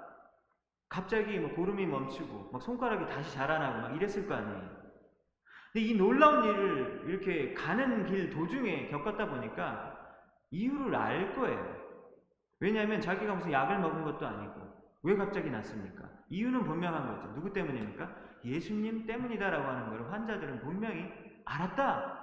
갑자기 0.89 1.39
뭐 1.39 1.55
고름이 1.55 1.87
멈추고, 1.87 2.51
막 2.53 2.61
손가락이 2.61 3.07
다시 3.07 3.35
자라나고, 3.35 3.81
막 3.83 3.97
이랬을 3.97 4.27
거 4.27 4.35
아니에요. 4.35 4.81
근데 5.73 5.87
이 5.87 5.97
놀라운 5.97 6.45
일을 6.45 7.05
이렇게 7.07 7.55
가는 7.55 8.05
길 8.07 8.31
도중에 8.31 8.89
겪었다 8.89 9.29
보니까 9.29 9.97
이유를 10.51 10.95
알 10.95 11.37
거예요. 11.37 11.80
왜냐하면 12.61 13.01
자기가 13.01 13.35
무슨 13.35 13.53
약을 13.53 13.79
먹은 13.79 14.05
것도 14.05 14.27
아니고 14.27 14.61
왜 15.03 15.17
갑자기 15.17 15.51
났습니까? 15.51 16.09
이유는 16.29 16.65
분명한 16.65 17.09
거죠. 17.09 17.35
누구 17.35 17.53
때문입니까? 17.53 18.15
예수님 18.45 19.07
때문이다라고 19.07 19.67
하는 19.67 19.89
걸 19.91 20.13
환자들은 20.13 20.61
분명히 20.61 21.11
알았다 21.45 22.21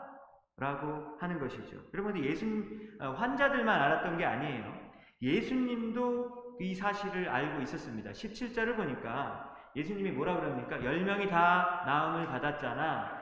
라고 0.57 1.17
하는 1.19 1.39
것이죠. 1.39 1.77
여러분, 1.93 2.17
예수님 2.23 2.97
어, 2.99 3.11
환자들만 3.11 3.79
알았던 3.79 4.17
게 4.17 4.25
아니에요. 4.25 4.87
예수님도 5.21 6.57
이 6.59 6.73
사실을 6.73 7.29
알고 7.29 7.61
있었습니다. 7.61 8.11
17절을 8.11 8.75
보니까 8.75 9.55
예수님이 9.75 10.11
뭐라 10.11 10.39
그럽니까? 10.39 10.77
10명이 10.79 11.29
다 11.29 11.83
나음을 11.85 12.25
받았잖아. 12.27 13.17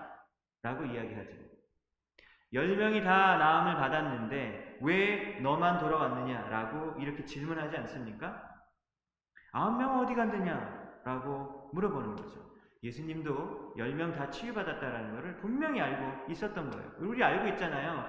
라고 0.61 0.85
이야기하죠. 0.85 1.31
열 2.53 2.77
명이 2.77 3.03
다 3.03 3.37
나음을 3.37 3.75
받았는데 3.75 4.64
왜 4.81 5.39
너만 5.41 5.79
돌아왔느냐? 5.79 6.47
라고 6.49 6.99
이렇게 6.99 7.23
질문하지 7.25 7.77
않습니까? 7.77 8.41
아홉 9.53 9.77
명 9.77 9.99
어디 9.99 10.13
갔느냐? 10.15 11.01
라고 11.05 11.69
물어보는 11.73 12.15
거죠. 12.15 12.43
예수님도 12.83 13.73
열 13.77 13.93
명 13.95 14.13
다 14.13 14.29
치유받았다라는 14.29 15.15
것을 15.15 15.37
분명히 15.37 15.81
알고 15.81 16.31
있었던 16.31 16.69
거예요. 16.69 16.91
우리 16.99 17.23
알고 17.23 17.47
있잖아요. 17.49 18.07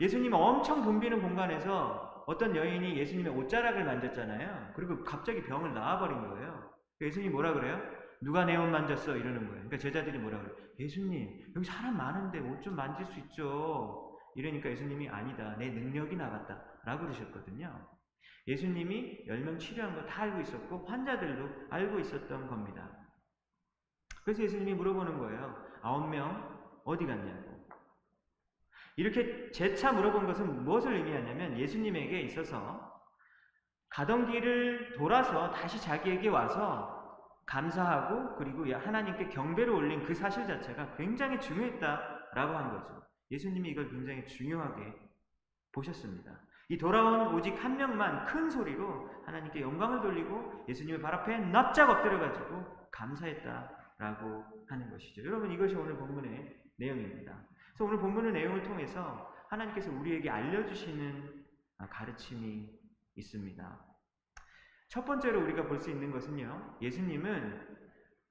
예수님 0.00 0.32
엄청 0.32 0.82
붐비는 0.82 1.20
공간에서 1.22 2.24
어떤 2.26 2.54
여인이 2.54 2.96
예수님의 2.98 3.32
옷자락을 3.32 3.84
만졌잖아요. 3.84 4.72
그리고 4.74 5.02
갑자기 5.04 5.42
병을 5.42 5.72
나아버린 5.74 6.28
거예요. 6.28 6.70
예수님 7.00 7.32
뭐라 7.32 7.52
그래요? 7.52 7.80
누가 8.20 8.44
내 8.44 8.56
옷 8.56 8.68
만졌어? 8.68 9.16
이러는 9.16 9.38
거예요. 9.40 9.52
그러니까 9.52 9.76
제자들이 9.78 10.18
뭐라 10.18 10.38
그래요? 10.40 10.54
예수님, 10.80 11.52
여기 11.54 11.64
사람 11.66 11.96
많은데 11.96 12.40
옷 12.40 12.60
좀 12.62 12.74
만질 12.74 13.06
수 13.06 13.18
있죠? 13.20 14.07
이러니까 14.38 14.70
예수님이 14.70 15.08
아니다. 15.08 15.56
내 15.58 15.68
능력이 15.68 16.14
나갔다. 16.14 16.62
라고 16.84 17.02
그러셨거든요. 17.02 17.88
예수님이 18.46 19.26
10명 19.26 19.58
치료한 19.58 19.96
거 19.96 20.06
다 20.06 20.22
알고 20.22 20.40
있었고, 20.42 20.86
환자들도 20.86 21.66
알고 21.70 21.98
있었던 21.98 22.46
겁니다. 22.46 22.88
그래서 24.22 24.44
예수님이 24.44 24.74
물어보는 24.74 25.18
거예요. 25.18 25.66
아홉 25.82 26.08
명 26.08 26.56
어디 26.84 27.04
갔냐고. 27.04 27.66
이렇게 28.94 29.50
재차 29.50 29.92
물어본 29.92 30.26
것은 30.26 30.64
무엇을 30.64 30.94
의미하냐면 30.94 31.58
예수님에게 31.58 32.20
있어서 32.20 32.96
가던 33.88 34.30
길을 34.30 34.94
돌아서 34.98 35.50
다시 35.50 35.80
자기에게 35.82 36.28
와서 36.28 36.96
감사하고 37.46 38.36
그리고 38.36 38.72
하나님께 38.72 39.30
경배를 39.30 39.72
올린 39.72 40.04
그 40.04 40.14
사실 40.14 40.46
자체가 40.46 40.94
굉장히 40.96 41.40
중요했다라고 41.40 42.56
한 42.56 42.70
거죠. 42.70 43.07
예수님이 43.30 43.70
이걸 43.70 43.88
굉장히 43.90 44.26
중요하게 44.26 44.94
보셨습니다. 45.72 46.40
이 46.68 46.76
돌아온 46.76 47.34
오직 47.34 47.52
한 47.62 47.76
명만 47.76 48.26
큰 48.26 48.50
소리로 48.50 49.08
하나님께 49.24 49.60
영광을 49.60 50.00
돌리고 50.00 50.64
예수님의 50.68 51.00
발 51.00 51.14
앞에 51.14 51.38
납작 51.38 51.88
엎드려가지고 51.90 52.88
감사했다라고 52.90 54.44
하는 54.68 54.90
것이죠. 54.90 55.24
여러분 55.24 55.50
이것이 55.50 55.74
오늘 55.74 55.96
본문의 55.96 56.60
내용입니다. 56.76 57.46
그래서 57.68 57.84
오늘 57.84 57.98
본문의 57.98 58.32
내용을 58.32 58.62
통해서 58.62 59.34
하나님께서 59.48 59.90
우리에게 59.92 60.28
알려주시는 60.28 61.44
가르침이 61.90 62.68
있습니다. 63.16 63.84
첫 64.88 65.04
번째로 65.04 65.42
우리가 65.42 65.66
볼 65.66 65.78
수 65.78 65.90
있는 65.90 66.10
것은요, 66.10 66.78
예수님은 66.80 67.76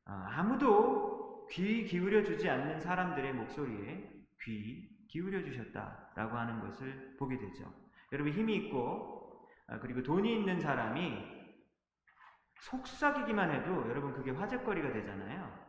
아, 0.05 0.27
아무도 0.31 1.47
귀 1.51 1.85
기울여 1.85 2.23
주지 2.23 2.49
않는 2.49 2.79
사람들의 2.79 3.33
목소리에 3.33 4.16
귀 4.47 4.87
기울여 5.09 5.43
주셨다라고 5.43 6.37
하는 6.37 6.61
것을 6.61 7.15
보게 7.17 7.37
되죠. 7.37 7.73
여러분 8.13 8.31
힘이 8.31 8.55
있고 8.55 9.45
아, 9.67 9.79
그리고 9.79 10.01
돈이 10.01 10.33
있는 10.33 10.59
사람이 10.59 11.37
속삭이기만 12.61 13.51
해도 13.51 13.89
여러분 13.89 14.13
그게 14.13 14.31
화제거리가 14.31 14.93
되잖아요. 14.93 15.67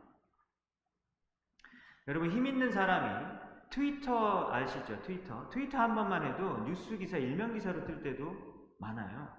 여러분 2.07 2.31
힘 2.31 2.45
있는 2.45 2.71
사람이 2.71 3.39
트위터 3.69 4.51
아시죠? 4.51 5.01
트위터. 5.01 5.49
트위터 5.49 5.77
한 5.77 5.93
번만 5.93 6.25
해도 6.25 6.63
뉴스 6.63 6.97
기사 6.97 7.17
일면 7.17 7.53
기사로 7.53 7.85
뜰 7.85 8.01
때도 8.01 8.75
많아요. 8.79 9.31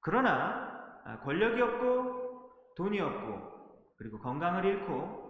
그러나 0.00 1.02
아, 1.04 1.20
권력이 1.20 1.60
없고 1.60 2.74
돈이 2.76 3.00
없고 3.00 3.94
그리고 3.98 4.18
건강을 4.18 4.64
잃고 4.64 5.25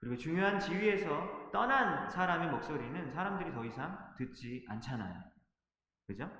그리고 0.00 0.16
중요한 0.16 0.60
지위에서 0.60 1.50
떠난 1.52 2.08
사람의 2.08 2.50
목소리는 2.50 3.10
사람들이 3.10 3.52
더 3.52 3.64
이상 3.64 4.14
듣지 4.16 4.64
않잖아요. 4.68 5.22
그죠? 6.06 6.30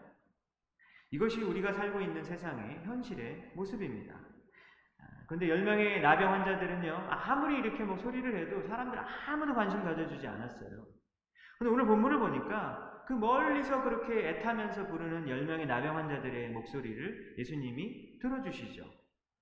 이것이 1.11 1.43
우리가 1.43 1.73
살고 1.73 2.00
있는 2.00 2.23
세상의 2.23 2.85
현실의 2.85 3.53
모습입니다. 3.55 4.19
그런데 5.27 5.47
10명의 5.47 6.00
나병 6.00 6.33
환자들은요, 6.33 7.09
아무리 7.11 7.59
이렇게 7.59 7.85
뭐 7.85 7.99
소리를 7.99 8.35
해도 8.35 8.67
사람들 8.67 8.99
아무도 9.27 9.55
관심 9.55 9.83
가져주지 9.83 10.27
않았어요. 10.27 10.87
근데 11.59 11.71
오늘 11.73 11.87
본문을 11.87 12.19
보니까 12.19 13.05
그 13.07 13.15
멀리서 13.15 13.83
그렇게 13.83 14.29
애타면서 14.29 14.87
부르는 14.87 15.27
10명의 15.27 15.67
나병 15.67 15.97
환자들의 15.97 16.50
목소리를 16.50 17.37
예수님이 17.38 18.19
들어주시죠. 18.21 18.85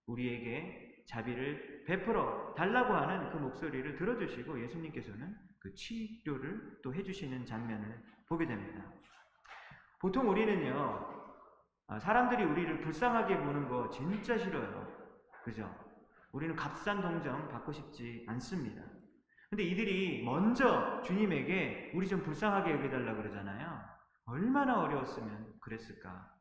우리에게 0.06 1.04
자비를 1.08 1.75
베풀어 1.86 2.54
달라고 2.54 2.92
하는 2.92 3.30
그 3.30 3.36
목소리를 3.38 3.96
들어주시고 3.96 4.60
예수님께서는 4.62 5.34
그 5.60 5.72
치료를 5.72 6.78
또 6.82 6.92
해주시는 6.92 7.46
장면을 7.46 8.02
보게 8.28 8.46
됩니다. 8.46 8.84
보통 10.00 10.28
우리는요, 10.28 11.16
아, 11.88 11.98
사람들이 11.98 12.44
우리를 12.44 12.80
불쌍하게 12.80 13.38
보는 13.38 13.68
거 13.68 13.88
진짜 13.90 14.36
싫어요. 14.36 14.86
그죠? 15.44 15.72
우리는 16.32 16.54
값싼 16.56 17.00
동정 17.00 17.48
받고 17.48 17.72
싶지 17.72 18.26
않습니다. 18.28 18.82
근데 19.48 19.62
이들이 19.62 20.24
먼저 20.24 21.00
주님에게 21.02 21.92
우리 21.94 22.08
좀 22.08 22.20
불쌍하게 22.22 22.72
여겨달라고 22.72 23.22
그러잖아요. 23.22 23.80
얼마나 24.26 24.80
어려웠으면 24.80 25.54
그랬을까? 25.60 26.32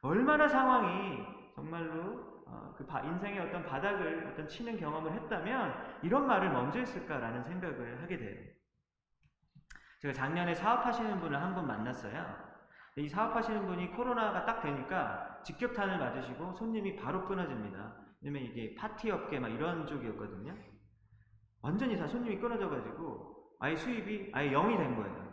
얼마나 0.00 0.46
상황이 0.46 1.18
정말로 1.56 2.35
어, 2.46 2.74
그 2.76 2.86
인생의 3.04 3.40
어떤 3.40 3.64
바닥을 3.64 4.28
어떤 4.32 4.48
치는 4.48 4.78
경험을 4.78 5.12
했다면 5.12 6.00
이런 6.02 6.26
말을 6.26 6.50
먼저 6.50 6.78
했을까라는 6.78 7.44
생각을 7.44 8.02
하게 8.02 8.18
돼요. 8.18 8.52
제가 10.00 10.14
작년에 10.14 10.54
사업하시는 10.54 11.20
분을 11.20 11.40
한 11.40 11.54
분 11.54 11.66
만났어요. 11.66 12.46
이 12.98 13.08
사업하시는 13.08 13.66
분이 13.66 13.92
코로나가 13.92 14.44
딱 14.46 14.60
되니까 14.62 15.42
직격탄을 15.44 15.98
맞으시고 15.98 16.54
손님이 16.54 16.96
바로 16.96 17.26
끊어집니다. 17.26 17.96
왜냐면 18.22 18.48
이게 18.48 18.74
파티 18.74 19.10
업계 19.10 19.38
막 19.38 19.48
이런 19.48 19.86
쪽이었거든요. 19.86 20.54
완전히 21.62 21.96
다 21.98 22.06
손님이 22.06 22.38
끊어져가지고 22.38 23.56
아예 23.58 23.76
수입이 23.76 24.30
아예 24.32 24.50
0이 24.50 24.76
된 24.76 24.96
거예요. 24.96 25.26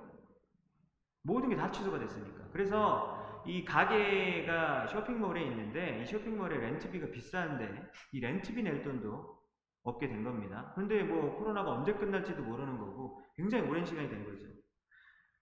모든 1.23 1.49
게 1.49 1.55
다 1.55 1.71
취소가 1.71 1.99
됐으니까. 1.99 2.45
그래서 2.51 3.22
이 3.45 3.65
가게가 3.65 4.87
쇼핑몰에 4.87 5.41
있는데 5.43 6.01
이 6.01 6.05
쇼핑몰에 6.05 6.57
렌트비가 6.57 7.07
비싼데 7.11 7.91
이 8.11 8.19
렌트비 8.19 8.63
낼 8.63 8.81
돈도 8.81 9.43
없게 9.83 10.07
된 10.07 10.23
겁니다. 10.23 10.71
그런데 10.75 11.03
뭐 11.03 11.35
코로나가 11.37 11.71
언제 11.71 11.93
끝날지도 11.93 12.41
모르는 12.41 12.77
거고 12.77 13.21
굉장히 13.35 13.67
오랜 13.67 13.85
시간이 13.85 14.09
된 14.09 14.23
거죠. 14.23 14.47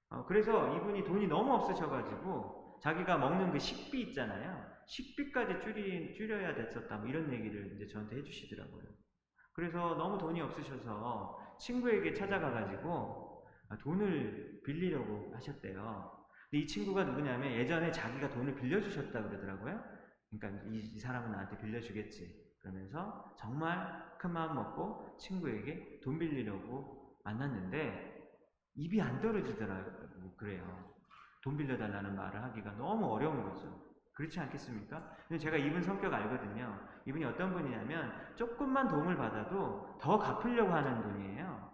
어, 0.10 0.26
그래서 0.26 0.76
이분이 0.76 1.04
돈이 1.06 1.28
너무 1.28 1.54
없으셔가지고 1.54 2.80
자기가 2.82 3.18
먹는 3.18 3.52
그 3.52 3.60
식비 3.60 4.02
있잖아요. 4.02 4.66
식비까지 4.88 5.62
줄이, 5.62 6.14
줄여야 6.14 6.56
됐었다. 6.56 6.98
뭐 6.98 7.08
이런 7.08 7.32
얘기를 7.32 7.74
이제 7.76 7.88
저한테 7.88 8.18
해주시더라고요. 8.18 8.84
그래서 9.54 9.96
너무 9.96 10.18
돈이 10.18 10.42
없으셔서 10.42 11.58
친구에게 11.60 12.14
찾아가가지고 12.14 13.46
돈을 13.82 14.62
빌리려고 14.66 15.32
하셨대요. 15.36 16.21
근데 16.52 16.64
이 16.64 16.68
친구가 16.68 17.06
누구냐면 17.06 17.54
예전에 17.54 17.92
자기가 17.92 18.30
돈을 18.30 18.56
빌려주셨다 18.56 19.24
그러더라고요. 19.24 19.82
그러니까 20.30 20.64
이, 20.70 20.80
이 20.80 21.00
사람은 21.00 21.32
나한테 21.32 21.58
빌려주겠지. 21.58 22.52
그러면서 22.60 23.34
정말 23.40 24.18
큰 24.20 24.34
마음 24.34 24.56
먹고 24.56 25.18
친구에게 25.18 26.02
돈 26.04 26.20
빌리려고 26.20 27.16
만났는데 27.24 28.22
입이 28.76 29.02
안 29.02 29.22
떨어지더라고요. 29.22 30.36
그래요. 30.36 30.94
돈 31.42 31.56
빌려달라는 31.56 32.16
말을 32.16 32.44
하기가 32.44 32.74
너무 32.74 33.08
어려운 33.08 33.44
거죠. 33.44 33.90
그렇지 34.14 34.40
않겠습니까? 34.42 35.16
근데 35.28 35.40
제가 35.40 35.56
이분 35.56 35.82
성격 35.82 36.14
알거든요. 36.14 36.78
이분이 37.06 37.24
어떤 37.26 37.54
분이냐면 37.54 38.12
조금만 38.36 38.90
도움을 38.90 39.16
받아도 39.16 39.98
더 40.00 40.20
갚으려고 40.20 40.72
하는 40.72 41.02
분이에요. 41.02 41.72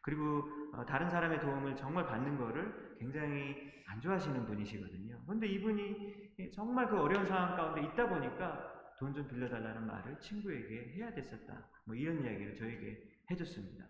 그리고 0.00 0.22
어, 0.38 0.61
다른 0.86 1.08
사람의 1.08 1.40
도움을 1.40 1.76
정말 1.76 2.06
받는 2.06 2.38
거를 2.38 2.96
굉장히 2.98 3.70
안 3.86 4.00
좋아하시는 4.00 4.46
분이시거든요. 4.46 5.20
그런데 5.26 5.46
이분이 5.46 6.50
정말 6.54 6.88
그 6.88 6.98
어려운 6.98 7.26
상황 7.26 7.54
가운데 7.56 7.82
있다 7.82 8.08
보니까 8.08 8.72
돈 8.98 9.12
좀 9.12 9.26
빌려달라는 9.26 9.86
말을 9.86 10.18
친구에게 10.20 10.94
해야 10.96 11.12
됐었다. 11.12 11.68
뭐 11.84 11.94
이런 11.96 12.22
이야기를 12.22 12.54
저에게 12.54 13.02
해줬습니다. 13.30 13.84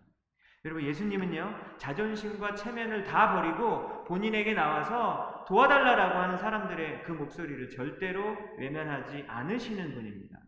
여러분 0.65 0.83
예수님은요 0.83 1.75
자존심과 1.77 2.55
체면을 2.55 3.03
다 3.03 3.35
버리고 3.35 4.03
본인에게 4.05 4.53
나와서 4.53 5.45
도와달라라고 5.47 6.17
하는 6.17 6.37
사람들의 6.37 7.03
그 7.03 7.11
목소리를 7.11 7.69
절대로 7.69 8.23
외면하지 8.57 9.25
않으시는 9.27 9.93
분입니다. 9.93 10.39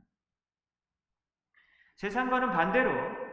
세상과는 1.98 2.50
반대로 2.52 2.92
아, 2.92 3.25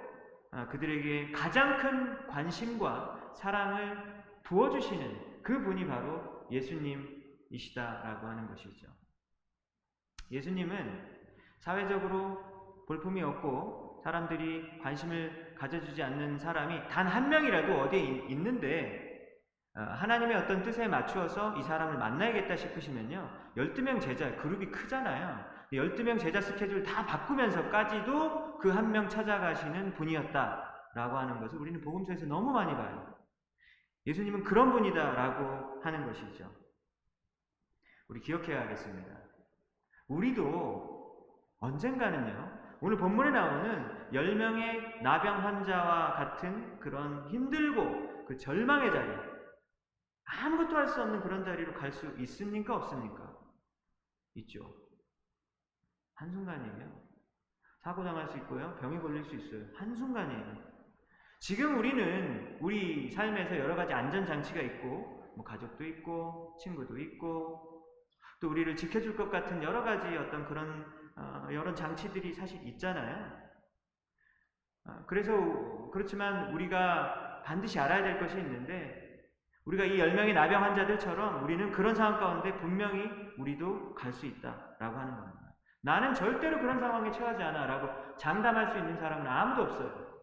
그들에게 0.70 1.32
가장 1.32 1.78
큰 1.78 2.26
관심과 2.26 3.32
사랑을 3.34 4.22
부어주시는 4.44 5.42
그 5.42 5.60
분이 5.62 5.86
바로 5.86 6.46
예수님이시다라고 6.50 8.26
하는 8.26 8.46
것이죠. 8.48 8.86
예수님은 10.30 11.10
사회적으로 11.58 12.84
볼품이 12.86 13.22
없고 13.22 14.00
사람들이 14.04 14.78
관심을 14.80 15.54
가져주지 15.58 16.02
않는 16.02 16.38
사람이 16.38 16.88
단 16.88 17.06
한 17.06 17.28
명이라도 17.28 17.80
어디에 17.82 18.00
있는데 18.30 19.10
어, 19.74 19.80
하나님의 19.80 20.36
어떤 20.36 20.62
뜻에 20.62 20.86
맞추어서 20.86 21.56
이 21.56 21.62
사람을 21.62 21.96
만나야겠다 21.96 22.56
싶으시면요. 22.56 23.30
12명 23.56 24.00
제자, 24.02 24.36
그룹이 24.36 24.66
크잖아요. 24.66 25.62
12명 25.72 26.18
제자 26.18 26.40
스케줄 26.40 26.82
다 26.82 27.06
바꾸면서까지도 27.06 28.58
그 28.58 28.70
한 28.70 28.92
명 28.92 29.08
찾아가시는 29.08 29.94
분이었다라고 29.94 31.18
하는 31.18 31.40
것을 31.40 31.58
우리는 31.58 31.80
복음서에서 31.80 32.26
너무 32.26 32.52
많이 32.52 32.72
봐요. 32.74 33.16
예수님은 34.06 34.44
그런 34.44 34.72
분이다라고 34.72 35.80
하는 35.82 36.06
것이죠. 36.06 36.50
우리 38.08 38.20
기억해야겠습니다. 38.20 39.16
우리도 40.08 41.26
언젠가는요, 41.61 42.61
오늘 42.80 42.96
본문에 42.98 43.30
나오는 43.30 44.11
10명의 44.12 45.02
나병 45.02 45.44
환자와 45.44 46.14
같은 46.14 46.78
그런 46.80 47.28
힘들고 47.30 48.26
그 48.26 48.37
절망의 48.37 48.92
자리, 48.92 49.11
아무것도 50.24 50.76
할 50.76 50.87
수 50.88 51.00
없는 51.00 51.20
그런 51.20 51.44
자리로 51.44 51.72
갈 51.74 51.92
수 51.92 52.06
있습니까? 52.18 52.74
없습니까? 52.76 53.37
있죠. 54.35 54.82
한순간이에요. 56.22 57.02
사고 57.80 58.04
당할 58.04 58.28
수 58.28 58.38
있고요. 58.38 58.76
병에 58.80 58.98
걸릴 58.98 59.24
수 59.24 59.35
있어요. 59.35 59.64
한순간이에요. 59.74 60.72
지금 61.40 61.78
우리는 61.78 62.58
우리 62.61 63.11
삶에서 63.11 63.58
여러 63.58 63.74
가지 63.74 63.92
안전장치가 63.92 64.61
있고, 64.61 65.32
뭐 65.35 65.44
가족도 65.44 65.85
있고, 65.85 66.56
친구도 66.62 66.98
있고, 66.98 67.72
또 68.40 68.50
우리를 68.50 68.76
지켜줄 68.76 69.16
것 69.16 69.30
같은 69.30 69.62
여러 69.62 69.82
가지 69.82 70.16
어떤 70.16 70.44
그런 70.46 70.85
어, 71.14 71.46
여러 71.52 71.74
장치들이 71.74 72.32
사실 72.32 72.66
있잖아요. 72.68 73.38
어, 74.87 75.04
그래서 75.06 75.90
그렇지만 75.92 76.52
우리가 76.54 77.42
반드시 77.44 77.78
알아야 77.78 78.02
될 78.02 78.18
것이 78.18 78.38
있는데 78.38 79.30
우리가 79.64 79.85
이 79.85 79.98
10명의 79.98 80.32
나병 80.32 80.62
환자들처럼 80.62 81.44
우리는 81.44 81.70
그런 81.70 81.94
상황 81.94 82.18
가운데 82.18 82.56
분명히 82.56 83.08
우리도 83.38 83.94
갈 83.94 84.12
수 84.12 84.26
있다라고 84.26 84.98
하는 84.98 85.14
겁니다. 85.16 85.51
나는 85.83 86.14
절대로 86.14 86.61
그런 86.61 86.79
상황에 86.79 87.11
처하지 87.11 87.42
않아 87.42 87.66
라고 87.66 88.16
장담할 88.16 88.73
수 88.73 88.79
있는 88.79 88.97
사람은 88.97 89.27
아무도 89.27 89.62
없어요. 89.62 90.23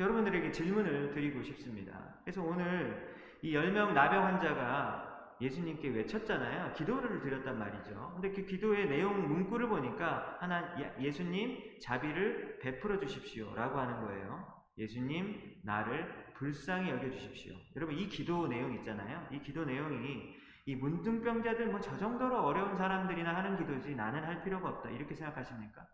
여러분들에게 0.00 0.52
질문을 0.52 1.12
드리고 1.12 1.42
싶습니다. 1.42 2.20
그래서 2.24 2.42
오늘 2.42 3.16
이 3.42 3.52
10명 3.52 3.92
나병 3.92 4.24
환자가 4.24 5.36
예수님께 5.40 5.90
외쳤잖아요. 5.90 6.72
기도를 6.72 7.20
드렸단 7.20 7.58
말이죠. 7.58 8.12
근데 8.14 8.32
그 8.32 8.44
기도의 8.44 8.88
내용 8.88 9.28
문구를 9.28 9.68
보니까 9.68 10.36
하나 10.40 10.76
예수님 11.00 11.78
자비를 11.80 12.58
베풀어 12.60 12.98
주십시오 12.98 13.54
라고 13.54 13.78
하는 13.78 14.00
거예요. 14.00 14.58
예수님 14.76 15.60
나를 15.64 16.32
불쌍히 16.34 16.90
여겨 16.90 17.10
주십시오. 17.10 17.54
여러분 17.76 17.96
이 17.96 18.08
기도 18.08 18.48
내용 18.48 18.74
있잖아요. 18.74 19.28
이 19.30 19.40
기도 19.40 19.64
내용이 19.64 20.36
이 20.68 20.76
문둥병자들 20.76 21.68
뭐 21.68 21.80
저 21.80 21.96
정도로 21.96 22.44
어려운 22.44 22.76
사람들이나 22.76 23.34
하는 23.34 23.56
기도지 23.56 23.94
나는 23.94 24.22
할 24.22 24.42
필요가 24.44 24.68
없다. 24.68 24.90
이렇게 24.90 25.14
생각하십니까? 25.14 25.86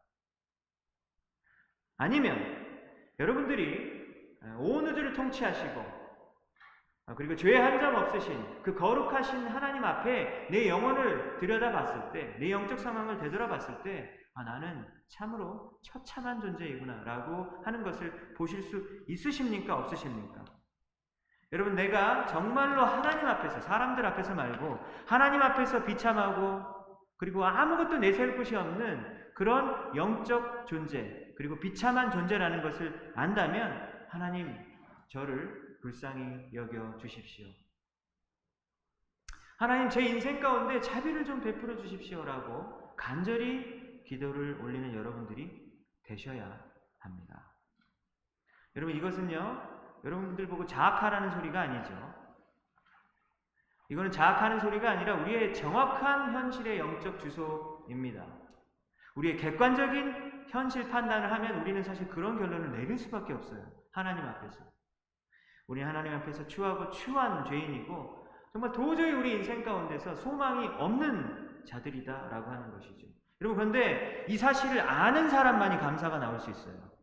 아니면 1.97 2.37
여러분들이 3.21 4.03
온 4.59 4.85
우주를 4.89 5.13
통치하시고 5.13 5.81
아, 7.07 7.15
그리고 7.15 7.37
죄 7.37 7.55
한 7.57 7.79
점 7.79 7.95
없으신 7.95 8.63
그 8.65 8.75
거룩하신 8.75 9.47
하나님 9.47 9.85
앞에 9.85 10.49
내 10.51 10.69
영혼을 10.69 11.39
들여다봤을 11.39 12.13
때, 12.13 12.37
내 12.41 12.51
영적 12.51 12.81
상황을 12.81 13.19
되돌아봤을 13.19 13.83
때, 13.85 14.11
아, 14.35 14.43
나는 14.43 14.85
참으로 15.09 15.79
처참한 15.85 16.41
존재이구나 16.41 17.05
라고 17.05 17.63
하는 17.63 17.83
것을 17.85 18.35
보실 18.35 18.63
수 18.63 19.05
있으십니까? 19.07 19.77
없으십니까? 19.77 20.45
여러분, 21.53 21.75
내가 21.75 22.27
정말로 22.27 22.85
하나님 22.85 23.27
앞에서, 23.27 23.61
사람들 23.61 24.05
앞에서 24.07 24.35
말고, 24.35 24.79
하나님 25.07 25.41
앞에서 25.43 25.85
비참하고, 25.85 26.63
그리고 27.17 27.45
아무것도 27.45 27.99
내세울 27.99 28.37
것이 28.37 28.57
없는 28.57 29.33
그런 29.35 29.95
영적 29.95 30.67
존재, 30.67 31.33
그리고 31.37 31.59
비참한 31.59 32.11
존재라는 32.11 32.63
것을 32.63 33.13
안다면, 33.15 34.07
하나님, 34.09 34.57
저를 35.09 35.79
불쌍히 35.81 36.53
여겨 36.53 36.99
주십시오. 36.99 37.47
하나님, 39.57 39.89
제 39.89 40.03
인생 40.03 40.41
가운데 40.41 40.81
자비를 40.81 41.25
좀 41.25 41.41
베풀어 41.41 41.77
주십시오라고 41.77 42.97
간절히 42.97 44.03
기도를 44.05 44.61
올리는 44.61 44.93
여러분들이 44.95 45.73
되셔야 46.03 46.65
합니다. 46.99 47.55
여러분, 48.77 48.97
이것은요, 48.97 49.74
여러분들 50.05 50.47
보고 50.47 50.67
자학하라는 50.67 51.31
소리가 51.31 51.63
아니죠. 51.63 52.15
이거는 53.89 54.11
자학하는 54.11 54.61
소리가 54.61 54.91
아니라 54.91 55.15
우리의 55.15 55.55
정확한 55.55 56.35
현실의 56.35 56.79
영적 56.79 57.19
주소입니다. 57.21 58.25
우리의 59.15 59.37
객관적인 59.37 60.47
현실 60.49 60.89
판단을 60.89 61.31
하면 61.33 61.61
우리는 61.61 61.83
사실 61.83 62.09
그런 62.09 62.39
결론을 62.39 62.73
내릴 62.73 62.99
수밖에 62.99 63.33
없어요. 63.33 63.65
하나님 63.93 64.25
앞에서. 64.25 64.65
우리 65.67 65.83
하나님 65.83 66.13
앞에서 66.15 66.47
추하고 66.47 66.91
추한 66.91 67.45
죄인이고 67.45 68.29
정말 68.53 68.73
도저히 68.73 69.13
우리 69.13 69.33
인생 69.33 69.65
가운데서 69.65 70.15
소망이 70.17 70.67
없는 70.79 71.65
자들이다라고 71.67 72.51
하는 72.51 72.73
것이죠. 72.73 73.07
여러분 73.41 73.57
그런데 73.57 74.27
이 74.29 74.37
사실을 74.37 74.81
아는 74.81 75.29
사람만이 75.29 75.79
감사가 75.79 76.19
나올 76.19 76.39
수 76.39 76.51
있어요. 76.51 76.94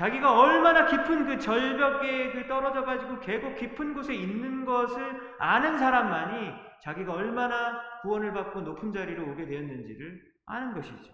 자기가 0.00 0.40
얼마나 0.40 0.86
깊은 0.86 1.26
그 1.26 1.38
절벽에 1.38 2.32
그 2.32 2.46
떨어져 2.48 2.86
가지고 2.86 3.20
계곡 3.20 3.54
깊은 3.56 3.92
곳에 3.92 4.14
있는 4.14 4.64
것을 4.64 5.36
아는 5.38 5.76
사람만이 5.76 6.54
자기가 6.80 7.12
얼마나 7.12 8.00
구원을 8.00 8.32
받고 8.32 8.62
높은 8.62 8.94
자리로 8.94 9.30
오게 9.30 9.44
되었는지를 9.44 10.22
아는 10.46 10.72
것이죠. 10.72 11.12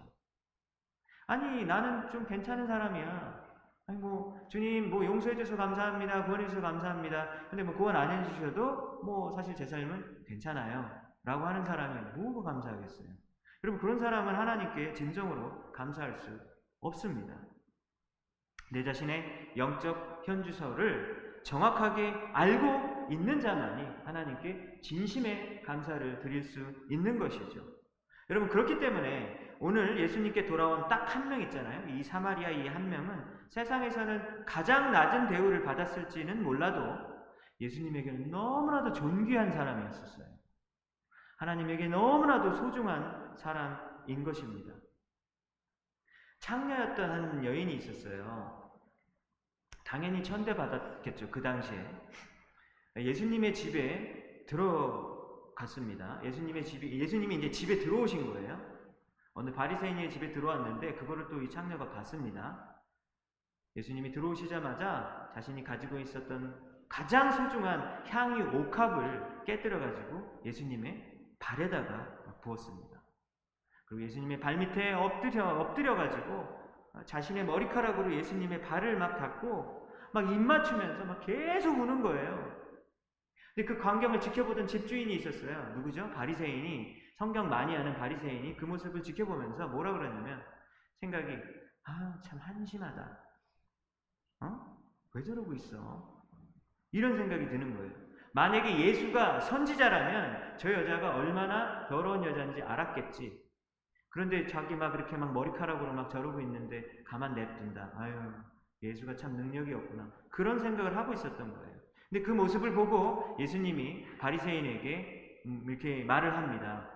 아니 1.27 1.65
나는 1.65 2.09
좀 2.13 2.27
괜찮은 2.27 2.69
사람이야. 2.69 3.45
아니 3.89 3.99
뭐 3.99 4.39
주님 4.49 4.89
뭐 4.89 5.05
용서해 5.05 5.35
주셔서 5.35 5.57
감사합니다. 5.57 6.25
구원해 6.25 6.45
주셔서 6.47 6.65
감사합니다. 6.65 7.49
근데 7.51 7.65
뭐 7.65 7.75
구원 7.75 7.97
안 7.97 8.13
해 8.13 8.23
주셔도 8.23 9.03
뭐 9.05 9.33
사실 9.33 9.57
제 9.57 9.67
삶은 9.67 10.27
괜찮아요. 10.29 10.89
라고 11.25 11.45
하는 11.45 11.65
사람이 11.65 12.21
뭐고 12.21 12.45
감사하겠어요. 12.45 13.09
여러분 13.65 13.81
그런 13.81 13.99
사람은 13.99 14.33
하나님께 14.33 14.93
진정으로 14.93 15.73
감사할 15.73 16.17
수 16.21 16.39
없습니다. 16.83 17.35
내 18.71 18.83
자신의 18.83 19.53
영적 19.57 20.23
현주소를 20.27 21.41
정확하게 21.45 22.13
알고 22.33 23.07
있는 23.13 23.39
자만이 23.41 23.87
하나님께 24.05 24.81
진심의 24.83 25.63
감사를 25.63 26.19
드릴 26.21 26.43
수 26.43 26.61
있는 26.91 27.19
것이죠. 27.19 27.61
여러분 28.29 28.49
그렇기 28.49 28.79
때문에 28.81 29.57
오늘 29.61 29.99
예수님께 30.01 30.47
돌아온 30.47 30.89
딱 30.89 31.07
한 31.15 31.29
명 31.29 31.41
있잖아요. 31.43 31.89
이 31.97 32.03
사마리아 32.03 32.51
이 32.51 32.67
한 32.69 32.91
명은 32.91 33.25
세상에서는 33.51 34.45
가장 34.45 34.91
낮은 34.91 35.29
대우를 35.29 35.63
받았을지는 35.63 36.43
몰라도 36.43 36.83
예수님에게는 37.61 38.31
너무나도 38.31 38.93
존귀한 38.93 39.53
사람이었었어요. 39.53 40.27
하나님에게 41.39 41.87
너무나도 41.89 42.53
소중한 42.55 43.35
사람인 43.37 44.25
것입니다. 44.25 44.73
창녀였던 46.47 47.11
한 47.11 47.45
여인이 47.45 47.75
있었어요. 47.75 48.71
당연히 49.85 50.23
천대받았겠죠. 50.23 51.29
그 51.29 51.43
당시에. 51.43 51.77
예수님의 52.97 53.53
집에 53.53 54.45
들어갔습니다. 54.47 56.21
예수님의 56.25 56.65
집이, 56.65 57.01
예수님이 57.01 57.35
이제 57.37 57.51
집에 57.51 57.81
들어오신 57.81 58.33
거예요. 58.33 58.65
어느 59.35 59.51
바리새인의 59.53 60.09
집에 60.09 60.31
들어왔는데 60.33 60.95
그거를 60.95 61.27
또 61.29 61.43
이 61.43 61.51
창녀가 61.51 61.91
봤습니다. 61.91 62.81
예수님이 63.75 64.13
들어오시자마자 64.13 65.33
자신이 65.35 65.65
가지고 65.65 65.99
있었던 65.99 66.87
가장 66.89 67.33
소중한 67.33 68.07
향유 68.07 68.57
옥합을 68.57 69.45
깨뜨려 69.45 69.81
가지고 69.81 70.41
예수님의 70.47 71.35
발에다가 71.41 72.41
부었습니다. 72.41 72.96
그리고 73.87 74.03
예수님의 74.05 74.41
발밑에 74.41 74.93
엎드려 74.95 75.47
엎드려 75.61 75.95
가지고 75.95 76.47
자신의 77.05 77.45
머리카락으로 77.45 78.13
예수님의 78.15 78.63
발을 78.63 78.99
막 78.99 79.17
닦고 79.17 79.87
막 80.13 80.31
입 80.31 80.41
맞추면서 80.41 81.05
막 81.05 81.21
계속 81.21 81.79
우는 81.79 82.03
거예요. 82.03 82.57
근데 83.55 83.67
그 83.69 83.79
광경을 83.79 84.21
지켜보던 84.21 84.67
집주인이 84.67 85.15
있었어요. 85.17 85.75
누구죠? 85.75 86.11
바리새인이 86.11 86.97
성경 87.19 87.49
많이 87.49 87.77
아는 87.77 87.95
바리새인이 87.97 88.57
그 88.57 88.65
모습을 88.65 89.03
지켜보면서 89.03 89.69
뭐라 89.69 89.93
그러냐면 89.93 90.43
생각이 91.01 91.33
아 91.85 92.21
참 92.25 92.39
한심하다. 92.41 93.19
어? 94.41 94.77
왜 95.15 95.23
저러고 95.23 95.55
있어? 95.55 96.23
이런 96.93 97.17
생각이 97.17 97.49
드는 97.49 97.77
거예요. 97.77 97.93
만약에 98.33 98.79
예수가 98.81 99.41
선지자라면 99.41 100.59
저 100.59 100.73
여자가 100.73 101.17
얼마나 101.17 101.87
더러운 101.89 102.25
여자인지 102.25 102.63
알았겠지. 102.63 103.46
그런데 104.11 104.47
자기 104.47 104.75
막 104.75 104.93
그렇게 104.93 105.17
막 105.17 105.33
머리카락으로 105.33 105.93
막 105.93 106.11
저러고 106.11 106.41
있는데 106.41 106.85
가만 107.05 107.35
냅둔다. 107.35 107.93
아유, 107.97 108.15
예수가 108.83 109.17
참 109.17 109.37
능력이 109.37 109.73
없구나. 109.75 110.11
그런 110.31 110.59
생각을 110.59 110.97
하고 110.97 111.13
있었던 111.13 111.53
거예요. 111.53 111.77
근데 112.09 112.23
그 112.25 112.31
모습을 112.31 112.73
보고 112.73 113.37
예수님이 113.41 114.19
바리새인에게 114.19 115.43
음, 115.47 115.65
이렇게 115.69 116.05
말을 116.05 116.37
합니다. 116.37 116.89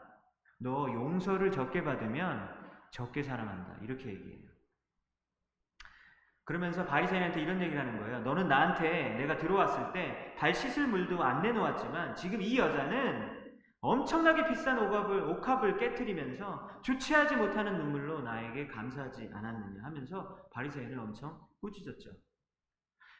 너 0.58 0.86
용서를 0.92 1.50
적게 1.50 1.82
받으면 1.82 2.48
적게 2.90 3.22
사랑한다. 3.22 3.76
이렇게 3.82 4.08
얘기해요. 4.08 4.48
그러면서 6.44 6.84
바리새인한테 6.84 7.40
이런 7.40 7.60
얘기를 7.60 7.78
하는 7.80 7.98
거예요. 8.00 8.20
너는 8.20 8.48
나한테 8.48 9.16
내가 9.18 9.36
들어왔을 9.38 9.92
때 9.92 10.30
발 10.40 10.54
씻을 10.54 10.86
물도 10.86 11.22
안 11.22 11.42
내놓았지만 11.42 12.16
지금 12.16 12.40
이 12.40 12.56
여자는 12.58 13.39
엄청나게 13.82 14.48
비싼 14.48 14.78
옥합을, 14.78 15.22
옥합을 15.22 15.78
깨뜨리면서 15.78 16.82
주체하지 16.82 17.36
못하는 17.36 17.78
눈물로 17.78 18.20
나에게 18.20 18.66
감사하지 18.66 19.30
않았느냐 19.32 19.82
하면서 19.82 20.48
바리새인을 20.52 20.98
엄청 20.98 21.40
꾸짖었죠. 21.60 22.10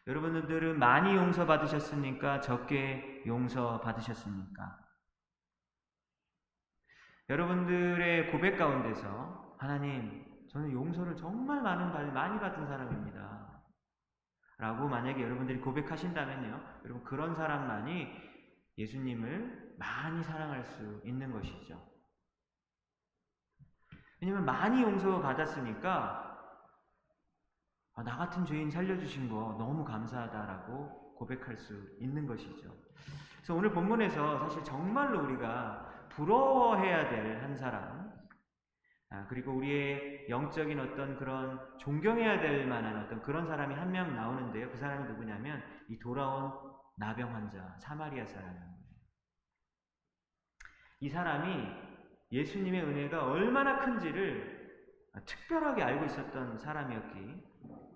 여러분들은 0.07 0.79
많이 0.79 1.15
용서 1.15 1.47
받으셨습니까? 1.47 2.41
적게 2.41 3.23
용서 3.27 3.81
받으셨습니까? 3.81 4.79
여러분들의 7.31 8.33
고백 8.33 8.57
가운데서 8.57 9.57
하나님, 9.59 10.27
저는 10.51 10.73
용서를 10.73 11.17
정말 11.17 11.63
많은 11.63 12.13
많이 12.13 12.41
받은 12.41 12.67
사람입니다. 12.67 13.63
라고 14.59 14.89
만약에 14.89 15.23
여러분들이 15.23 15.61
고백하신다면요. 15.61 16.81
여러분 16.85 17.05
그런 17.05 17.35
사람만이 17.35 18.09
예수님을 18.77 19.70
많이 19.81 20.23
사랑할 20.23 20.63
수 20.65 21.01
있는 21.05 21.33
것이죠. 21.33 21.81
왜냐면 24.21 24.45
많이 24.45 24.83
용서 24.83 25.21
받았으니까 25.21 26.27
아, 27.95 28.03
나 28.03 28.17
같은 28.19 28.45
죄인 28.45 28.71
살려주신 28.71 29.29
거 29.31 29.57
너무 29.59 29.85
감사하다라고 29.85 31.15
고백할 31.17 31.57
수 31.57 31.75
있는 31.99 32.27
것이죠. 32.27 32.75
그래서 33.37 33.55
오늘 33.55 33.73
본문에서 33.73 34.39
사실 34.41 34.63
정말로 34.65 35.25
우리가 35.25 36.09
부러워해야 36.11 37.09
될 37.09 37.43
한 37.43 37.57
사람, 37.57 38.11
아, 39.11 39.27
그리고 39.29 39.53
우리의 39.53 40.27
영적인 40.29 40.79
어떤 40.79 41.17
그런 41.17 41.59
존경해야 41.79 42.41
될 42.41 42.67
만한 42.67 43.05
어떤 43.05 43.23
그런 43.23 43.47
사람이 43.47 43.75
한 43.75 43.91
명 43.91 44.15
나오는데요. 44.15 44.71
그 44.71 44.77
사람이 44.77 45.09
누구냐면 45.09 45.63
이 45.89 45.99
돌아온 45.99 46.53
나병 46.97 47.35
환자 47.35 47.77
사마리아 47.81 48.27
사람입니다. 48.27 48.70
이 51.01 51.09
사람이 51.09 51.67
예수님의 52.31 52.83
은혜가 52.85 53.25
얼마나 53.27 53.79
큰지를 53.79 54.61
특별하게 55.25 55.83
알고 55.83 56.05
있었던 56.05 56.59
사람이었기 56.59 57.43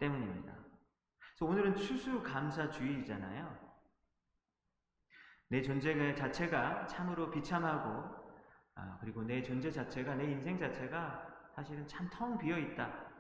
때문입니다. 0.01 0.55
그래서 1.19 1.47
오늘은 1.47 1.77
추수감사주의잖아요. 1.77 3.65
내 5.49 5.63
존재 5.63 6.15
자체가 6.15 6.87
참으로 6.87 7.31
비참하고 7.31 8.25
아, 8.77 8.99
그리고 9.01 9.23
내 9.23 9.43
존재 9.43 9.71
자체가 9.71 10.15
내 10.17 10.25
인생 10.25 10.59
자체가 10.59 11.51
사실은 11.55 11.87
참 11.87 12.09
텅 12.11 12.37
비어 12.39 12.59
있다. 12.59 13.13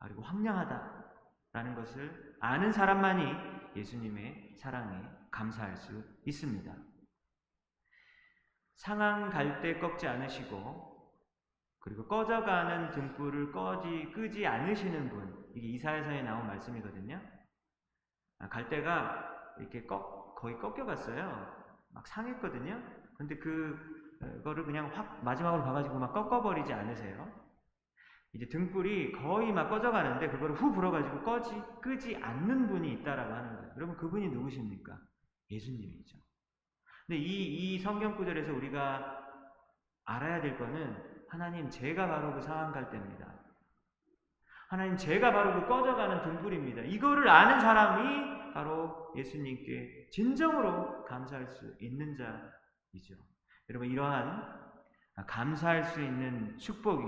그리고 0.00 0.22
황량하다 0.22 1.04
라는 1.52 1.74
것을 1.74 2.36
아는 2.40 2.72
사람만이 2.72 3.76
예수님의 3.76 4.54
사랑에 4.56 5.02
감사할 5.30 5.76
수 5.76 6.02
있습니다. 6.24 6.93
상황 8.76 9.30
갈 9.30 9.60
때 9.62 9.78
꺾지 9.78 10.06
않으시고 10.06 10.94
그리고 11.80 12.06
꺼져가는 12.08 12.90
등불을 12.90 13.52
꺼지 13.52 14.12
끄지 14.14 14.46
않으시는 14.46 15.10
분 15.10 15.44
이게 15.54 15.68
이사야서에 15.68 16.22
나온 16.22 16.46
말씀이거든요. 16.46 17.20
아, 18.38 18.48
갈대가 18.48 19.54
이렇게 19.58 19.84
꺾, 19.86 20.34
거의 20.36 20.58
꺾여갔어요. 20.58 21.64
막 21.92 22.06
상했거든요. 22.06 22.82
근데 23.16 23.36
그, 23.38 23.78
그거를 24.18 24.64
그냥 24.64 24.90
확 24.94 25.22
마지막으로 25.24 25.62
봐가지고 25.62 25.98
막 25.98 26.12
꺾어버리지 26.12 26.72
않으세요. 26.72 27.30
이제 28.32 28.48
등불이 28.48 29.12
거의 29.12 29.52
막 29.52 29.68
꺼져가는데 29.68 30.28
그거를 30.28 30.56
후 30.56 30.72
불어가지고 30.72 31.22
꺼지 31.22 31.54
끄지 31.80 32.16
않는 32.16 32.66
분이 32.66 32.92
있다라고 32.94 33.32
하는 33.32 33.56
거예요. 33.56 33.72
여러분 33.76 33.96
그분이 33.96 34.28
누구십니까? 34.30 34.98
예수님이죠. 35.50 36.18
근데 37.06 37.20
이, 37.20 37.74
이 37.74 37.78
성경 37.78 38.16
구절에서 38.16 38.52
우리가 38.52 39.20
알아야 40.06 40.40
될 40.40 40.56
거는 40.58 40.96
하나님 41.28 41.68
제가 41.68 42.06
바로 42.06 42.34
그 42.34 42.40
상한 42.42 42.72
갈대입니다. 42.72 43.26
하나님 44.68 44.96
제가 44.96 45.32
바로 45.32 45.60
그 45.60 45.68
꺼져가는 45.68 46.22
등불입니다. 46.22 46.82
이거를 46.82 47.28
아는 47.28 47.60
사람이 47.60 48.52
바로 48.54 49.12
예수님께 49.16 50.08
진정으로 50.10 51.04
감사할 51.04 51.46
수 51.48 51.76
있는 51.80 52.16
자이죠. 52.16 53.14
여러분 53.68 53.90
이러한 53.90 54.64
감사할 55.26 55.84
수 55.84 56.00
있는 56.00 56.56
축복이 56.58 57.04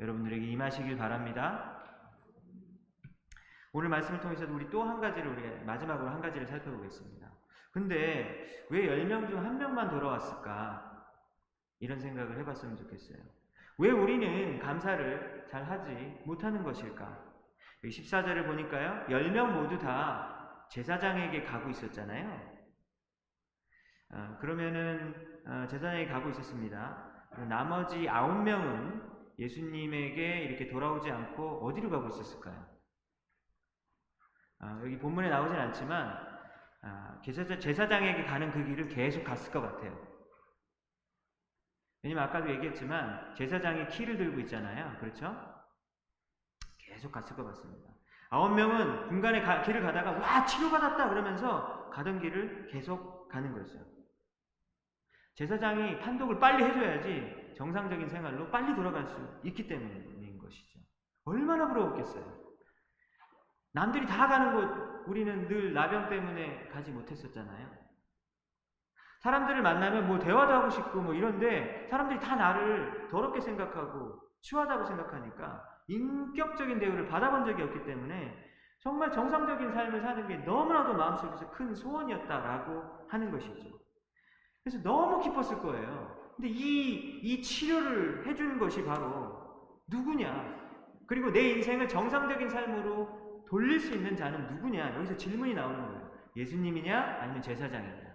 여러분들에게 0.00 0.46
임하시길 0.46 0.96
바랍니다. 0.96 1.82
오늘 3.72 3.88
말씀을 3.88 4.20
통해서도 4.20 4.54
우리 4.54 4.70
또 4.70 4.84
한 4.84 5.00
가지를 5.00 5.32
우리 5.32 5.64
마지막으로 5.64 6.08
한 6.08 6.20
가지를 6.20 6.46
살펴보겠습니다. 6.46 7.33
근데 7.74 8.66
왜 8.70 8.86
10명 8.86 9.28
중 9.28 9.38
한 9.44 9.58
명만 9.58 9.90
돌아왔을까? 9.90 10.92
이런 11.80 11.98
생각을 11.98 12.38
해봤으면 12.38 12.76
좋겠어요. 12.76 13.18
왜 13.78 13.90
우리는 13.90 14.60
감사를 14.60 15.46
잘 15.50 15.64
하지 15.64 15.90
못하는 16.24 16.62
것일까? 16.62 17.34
14절을 17.82 18.46
보니까요. 18.46 19.06
10명 19.08 19.52
모두 19.52 19.76
다 19.78 20.64
제사장에게 20.70 21.42
가고 21.42 21.68
있었잖아요. 21.70 22.54
어, 24.10 24.38
그러면은 24.40 25.12
어, 25.46 25.66
제사장에게 25.66 26.10
가고 26.10 26.30
있었습니다. 26.30 27.28
나머지 27.48 28.04
9명은 28.06 29.02
예수님에게 29.40 30.44
이렇게 30.44 30.68
돌아오지 30.68 31.10
않고 31.10 31.66
어디로 31.66 31.90
가고 31.90 32.06
있었을까요? 32.06 32.64
어, 34.60 34.80
여기 34.84 34.96
본문에 34.96 35.28
나오진 35.28 35.56
않지만 35.56 36.33
아, 36.84 37.18
제사장에게 37.22 38.24
가는 38.24 38.52
그 38.52 38.64
길을 38.64 38.88
계속 38.88 39.24
갔을 39.24 39.50
것 39.50 39.62
같아요. 39.62 40.14
왜냐면 42.02 42.24
아까도 42.24 42.50
얘기했지만 42.50 43.34
제사장이 43.34 43.88
키를 43.88 44.18
들고 44.18 44.40
있잖아요. 44.40 44.98
그렇죠? 45.00 45.34
계속 46.76 47.10
갔을 47.10 47.34
것 47.34 47.44
같습니다. 47.44 47.90
아홉 48.28 48.54
명은 48.54 49.08
중간에 49.08 49.40
가, 49.40 49.62
길을 49.62 49.80
가다가 49.80 50.12
와 50.12 50.44
치료받았다 50.44 51.08
그러면서 51.08 51.88
가던 51.90 52.20
길을 52.20 52.68
계속 52.68 53.28
가는 53.28 53.52
거죠. 53.52 53.78
제사장이 55.34 55.98
판독을 56.00 56.38
빨리 56.38 56.64
해줘야지 56.64 57.54
정상적인 57.56 58.08
생활로 58.10 58.50
빨리 58.50 58.74
돌아갈 58.74 59.06
수 59.06 59.40
있기 59.44 59.66
때문인 59.66 60.36
것이죠. 60.36 60.80
얼마나 61.24 61.68
부러웠겠어요. 61.68 62.43
남들이 63.74 64.06
다 64.06 64.28
가는 64.28 64.54
곳 64.54 65.08
우리는 65.08 65.48
늘 65.48 65.74
나병 65.74 66.08
때문에 66.08 66.68
가지 66.68 66.92
못했었잖아요. 66.92 67.68
사람들을 69.18 69.62
만나면 69.62 70.06
뭐 70.06 70.18
대화도 70.18 70.52
하고 70.52 70.70
싶고 70.70 71.00
뭐 71.00 71.12
이런데 71.12 71.88
사람들이 71.90 72.20
다 72.20 72.36
나를 72.36 73.08
더럽게 73.10 73.40
생각하고 73.40 74.20
추하다고 74.42 74.84
생각하니까 74.84 75.64
인격적인 75.88 76.78
대우를 76.78 77.08
받아본 77.08 77.44
적이 77.46 77.62
없기 77.62 77.84
때문에 77.84 78.32
정말 78.78 79.10
정상적인 79.10 79.72
삶을 79.72 80.00
사는 80.00 80.28
게 80.28 80.36
너무나도 80.36 80.94
마음속에서 80.94 81.50
큰 81.50 81.74
소원이었다라고 81.74 83.08
하는 83.08 83.32
것이죠. 83.32 83.70
그래서 84.62 84.80
너무 84.82 85.20
기뻤을 85.20 85.60
거예요. 85.62 86.32
근데 86.36 86.48
이, 86.48 87.20
이 87.22 87.42
치료를 87.42 88.26
해주는 88.26 88.58
것이 88.58 88.84
바로 88.84 89.80
누구냐? 89.88 90.62
그리고 91.06 91.30
내 91.30 91.50
인생을 91.50 91.88
정상적인 91.88 92.48
삶으로 92.48 93.23
돌릴 93.48 93.78
수 93.80 93.94
있는 93.94 94.16
자는 94.16 94.46
누구냐? 94.54 94.96
여기서 94.96 95.16
질문이 95.16 95.54
나오는 95.54 95.80
거예요. 95.86 96.10
예수님이냐? 96.36 97.18
아니면 97.20 97.42
제사장이냐? 97.42 98.14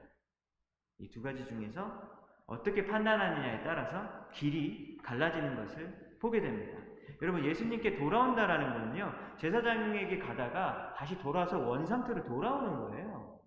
이 0.99 1.09
두 1.09 1.21
가지 1.21 1.45
중에서 1.47 2.01
어떻게 2.45 2.85
판단하느냐에 2.85 3.63
따라서 3.63 4.27
길이 4.33 4.97
갈라지는 5.03 5.55
것을 5.55 6.17
보게 6.19 6.41
됩니다. 6.41 6.77
여러분 7.21 7.45
예수님께 7.45 7.95
돌아온다라는 7.95 8.73
거는요 8.73 9.13
제사장에게 9.37 10.19
가다가 10.19 10.93
다시 10.97 11.17
돌아서 11.19 11.57
원상태로 11.59 12.23
돌아오는 12.25 12.79
거예요. 12.79 13.39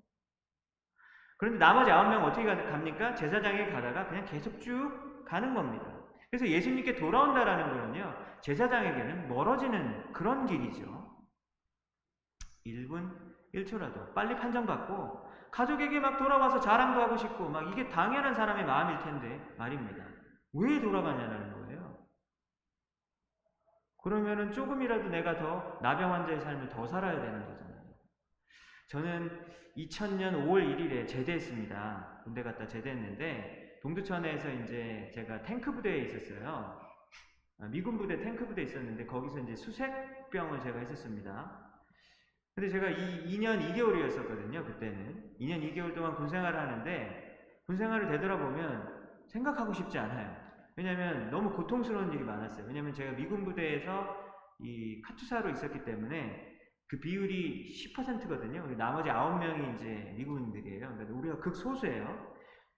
그런데 1.37 1.59
나머지 1.59 1.91
아홉 1.91 2.09
명 2.09 2.25
어떻게 2.25 2.45
갑니까? 2.47 3.15
제사장에게 3.15 3.73
가다가 3.73 4.07
그냥 4.09 4.25
계속 4.25 4.61
쭉 4.61 5.25
가는 5.27 5.53
겁니다. 5.55 5.85
그래서 6.31 6.47
예수님께 6.47 6.95
돌아온다라는 6.97 7.69
거는요 7.71 8.15
제사장에게는 8.41 9.29
멀어지는 9.29 10.13
그런 10.13 10.47
길이죠. 10.47 11.02
1분 12.67 13.33
1초라도 13.55 14.15
빨리 14.15 14.37
판정받고 14.37 15.31
가족에게 15.51 16.01
막 16.01 16.17
돌아와서 16.17 16.61
자랑도 16.61 17.01
하고 17.01 17.17
싶고 17.17 17.49
막 17.49 17.71
이게 17.71 17.89
당연한 17.89 18.35
사람의 18.35 18.65
마음일 18.65 18.99
텐데 19.05 19.55
말입니다. 19.59 20.07
왜 20.55 20.81
돌아가냐는 20.81 21.53
거예요. 21.53 22.07
그러면은 24.03 24.53
조금이라도 24.53 25.09
내가 25.11 25.37
더 25.37 25.79
나병 25.83 26.13
환자의 26.13 26.41
삶을 26.41 26.69
더 26.71 26.87
살아야 26.87 27.21
되는 27.21 27.47
거잖아요. 27.47 27.83
저는 28.89 29.53
2000년 29.77 30.47
5월 30.47 30.77
1일에 30.77 31.07
제대했습니다. 31.07 32.23
군대 32.25 32.43
갔다 32.43 32.67
제대했는데 32.67 33.81
동두천에서 33.83 34.51
이제 34.51 35.11
제가 35.15 35.43
탱크 35.43 35.73
부대에 35.73 35.99
있었어요. 35.99 36.81
아, 37.59 37.69
미군 37.69 37.97
부대 37.97 38.19
탱크 38.19 38.47
부대에 38.47 38.65
있었는데 38.65 39.07
거기서 39.07 39.41
이제 39.41 39.55
수색병을 39.57 40.61
제가 40.61 40.79
했었습니다. 40.81 41.62
근데 42.55 42.69
제가 42.69 42.91
이 42.91 43.39
2년 43.39 43.61
2개월이었었거든요, 43.61 44.67
그때는. 44.67 45.37
2년 45.41 45.63
2개월 45.73 45.95
동안 45.95 46.15
군 46.15 46.29
생활을 46.29 46.59
하는데, 46.59 47.63
군 47.67 47.77
생활을 47.77 48.09
되돌아보면 48.09 49.03
생각하고 49.29 49.73
싶지 49.73 49.99
않아요. 49.99 50.37
왜냐면 50.77 51.31
너무 51.31 51.53
고통스러운 51.53 52.13
일이 52.13 52.23
많았어요. 52.23 52.67
왜냐면 52.67 52.93
제가 52.93 53.13
미군 53.13 53.45
부대에서 53.45 54.17
이 54.61 55.01
카투사로 55.03 55.51
있었기 55.51 55.85
때문에 55.85 56.53
그 56.89 56.99
비율이 57.01 57.69
10%거든요. 57.97 58.67
나머지 58.77 59.09
9명이 59.09 59.77
이제 59.77 60.15
미군들이에요. 60.17 60.95
그러니까 60.95 61.15
우리가 61.15 61.39
극소수예요. 61.39 62.33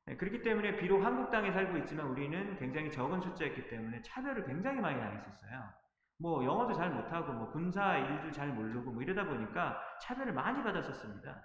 네, 0.07 0.17
그렇기 0.17 0.43
때문에 0.43 0.77
비록 0.77 1.03
한국 1.03 1.31
땅에 1.31 1.51
살고 1.51 1.79
있지만 1.79 2.07
우리는 2.09 2.57
굉장히 2.59 2.91
적은 2.91 3.21
숫자였기 3.21 3.69
때문에 3.69 4.03
차별을 4.03 4.45
굉장히 4.45 4.81
많이 4.81 5.01
당했었어요. 5.01 5.84
뭐 6.19 6.45
영어도 6.45 6.73
잘 6.75 6.91
못하고 6.91 7.33
뭐 7.33 7.51
군사 7.51 7.97
일도 7.99 8.31
잘 8.31 8.49
모르고 8.49 8.93
뭐 8.93 9.03
이러다 9.03 9.25
보니까 9.27 9.81
차별을 10.01 10.33
많이 10.33 10.63
받았었습니다. 10.63 11.45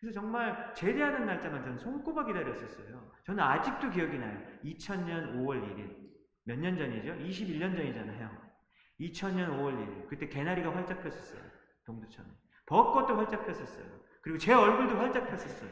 그래서 0.00 0.20
정말 0.20 0.74
제대하는 0.74 1.26
날짜만 1.26 1.62
저는 1.62 1.78
손꼽아 1.78 2.24
기다렸었어요. 2.24 3.10
저는 3.24 3.42
아직도 3.42 3.90
기억이 3.90 4.18
나요. 4.18 4.38
2000년 4.64 5.34
5월 5.36 5.62
1일. 5.62 5.96
몇 6.44 6.58
년 6.58 6.76
전이죠? 6.76 7.12
21년 7.14 7.76
전이잖아요. 7.76 8.30
2000년 9.00 9.48
5월 9.50 9.76
1일. 9.78 10.08
그때 10.08 10.28
개나리가 10.28 10.74
활짝 10.74 11.02
폈었어요. 11.02 11.40
동두천에. 11.86 12.28
벚꽃도 12.66 13.16
활짝 13.16 13.46
폈었어요. 13.46 13.86
그리고 14.22 14.38
제 14.38 14.52
얼굴도 14.52 14.96
활짝 14.98 15.28
폈었어요. 15.28 15.70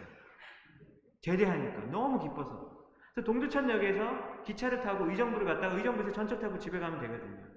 제대하니까. 1.23 1.91
너무 1.91 2.21
기뻐서. 2.21 2.87
그래서 3.15 3.27
동두천역에서 3.27 4.43
기차를 4.45 4.81
타고 4.83 5.11
의정부를 5.11 5.45
갔다가 5.45 5.75
의정부에서 5.75 6.13
전철 6.13 6.39
타고 6.39 6.57
집에 6.59 6.79
가면 6.79 7.01
되거든요. 7.01 7.50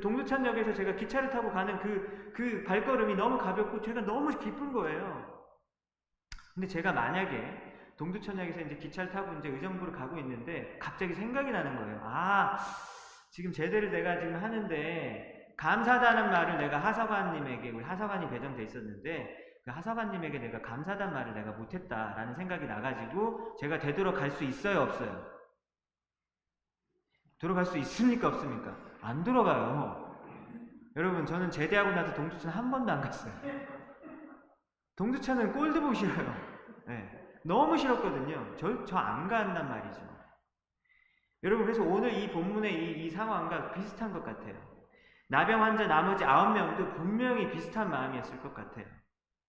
동두천역에서 0.00 0.72
제가 0.72 0.96
기차를 0.96 1.30
타고 1.30 1.50
가는 1.50 1.78
그, 1.80 2.32
그 2.34 2.64
발걸음이 2.64 3.14
너무 3.14 3.36
가볍고 3.36 3.82
제가 3.82 4.00
너무 4.02 4.30
기쁜 4.38 4.72
거예요. 4.72 5.42
근데 6.54 6.66
제가 6.66 6.92
만약에 6.92 7.72
동두천역에서 7.98 8.60
이제 8.60 8.76
기차를 8.76 9.10
타고 9.10 9.32
이제 9.38 9.48
의정부를 9.48 9.92
가고 9.92 10.18
있는데 10.18 10.78
갑자기 10.80 11.14
생각이 11.14 11.50
나는 11.50 11.76
거예요. 11.76 12.00
아, 12.02 12.58
지금 13.30 13.52
제대를 13.52 13.90
내가 13.90 14.18
지금 14.18 14.42
하는데 14.42 15.54
감사하다는 15.56 16.30
말을 16.30 16.58
내가 16.58 16.78
하사관님에게 16.78 17.70
우리 17.70 17.84
하사관이 17.84 18.30
배정돼 18.30 18.64
있었는데 18.64 19.36
그 19.64 19.70
하사관님에게 19.70 20.38
내가 20.38 20.60
감사하다는 20.62 21.12
말을 21.12 21.34
내가 21.34 21.52
못했다라는 21.52 22.34
생각이 22.34 22.66
나가지고 22.66 23.56
제가 23.60 23.78
되도록 23.78 24.16
갈수 24.16 24.44
있어요 24.44 24.80
없어요? 24.80 25.32
들어갈 27.38 27.64
수 27.66 27.78
있습니까 27.78 28.28
없습니까? 28.28 28.91
안 29.02 29.24
들어가요. 29.24 30.00
여러분 30.96 31.24
저는 31.26 31.50
제대하고 31.50 31.90
나서 31.92 32.14
동두천 32.14 32.50
한 32.50 32.70
번도 32.70 32.92
안 32.92 33.00
갔어요. 33.00 33.32
동두천은 34.96 35.52
꼴도 35.52 35.80
보기 35.80 35.96
싫어요. 35.96 36.34
네. 36.86 37.10
너무 37.44 37.76
싫었거든요. 37.76 38.56
저 38.56 38.84
저 38.84 38.98
안 38.98 39.26
간단 39.28 39.68
말이죠. 39.68 40.00
여러분 41.42 41.66
그래서 41.66 41.82
오늘 41.82 42.12
이 42.12 42.30
본문의 42.30 42.72
이, 42.72 43.06
이 43.06 43.10
상황과 43.10 43.72
비슷한 43.72 44.12
것 44.12 44.22
같아요. 44.24 44.54
나병 45.28 45.62
환자 45.62 45.86
나머지 45.86 46.24
아홉 46.24 46.52
명도 46.52 46.92
분명히 46.94 47.50
비슷한 47.50 47.90
마음이었을 47.90 48.40
것 48.42 48.54
같아요. 48.54 48.84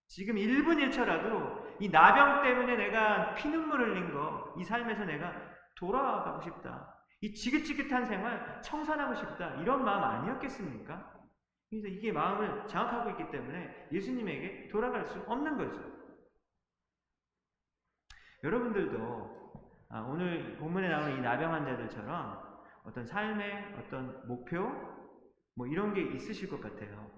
지금 0.07 0.35
1분 0.35 0.77
1초라도 0.89 1.81
이 1.81 1.89
나병 1.89 2.41
때문에 2.41 2.75
내가 2.77 3.33
피눈물 3.35 3.81
흘린 3.81 4.13
거, 4.13 4.53
이 4.57 4.63
삶에서 4.63 5.05
내가 5.05 5.33
돌아가고 5.75 6.41
싶다. 6.41 6.92
이 7.23 7.33
지긋지긋한 7.33 8.05
생활 8.05 8.61
청산하고 8.61 9.15
싶다. 9.15 9.55
이런 9.61 9.85
마음 9.85 10.03
아니었겠습니까? 10.03 11.23
그래서 11.69 11.87
이게 11.87 12.11
마음을 12.11 12.67
장악하고 12.67 13.11
있기 13.11 13.31
때문에 13.31 13.87
예수님에게 13.93 14.67
돌아갈 14.67 15.05
수 15.05 15.19
없는 15.19 15.57
거죠. 15.57 15.81
여러분들도 18.43 19.63
아, 19.87 20.01
오늘 20.01 20.57
본문에 20.57 20.89
나오는 20.89 21.17
이 21.17 21.21
나병 21.21 21.53
환자들처럼 21.53 22.61
어떤 22.83 23.05
삶의 23.05 23.75
어떤 23.77 24.27
목표 24.27 24.69
뭐 25.55 25.65
이런 25.65 25.93
게 25.93 26.01
있으실 26.01 26.49
것 26.49 26.59
같아요. 26.59 27.09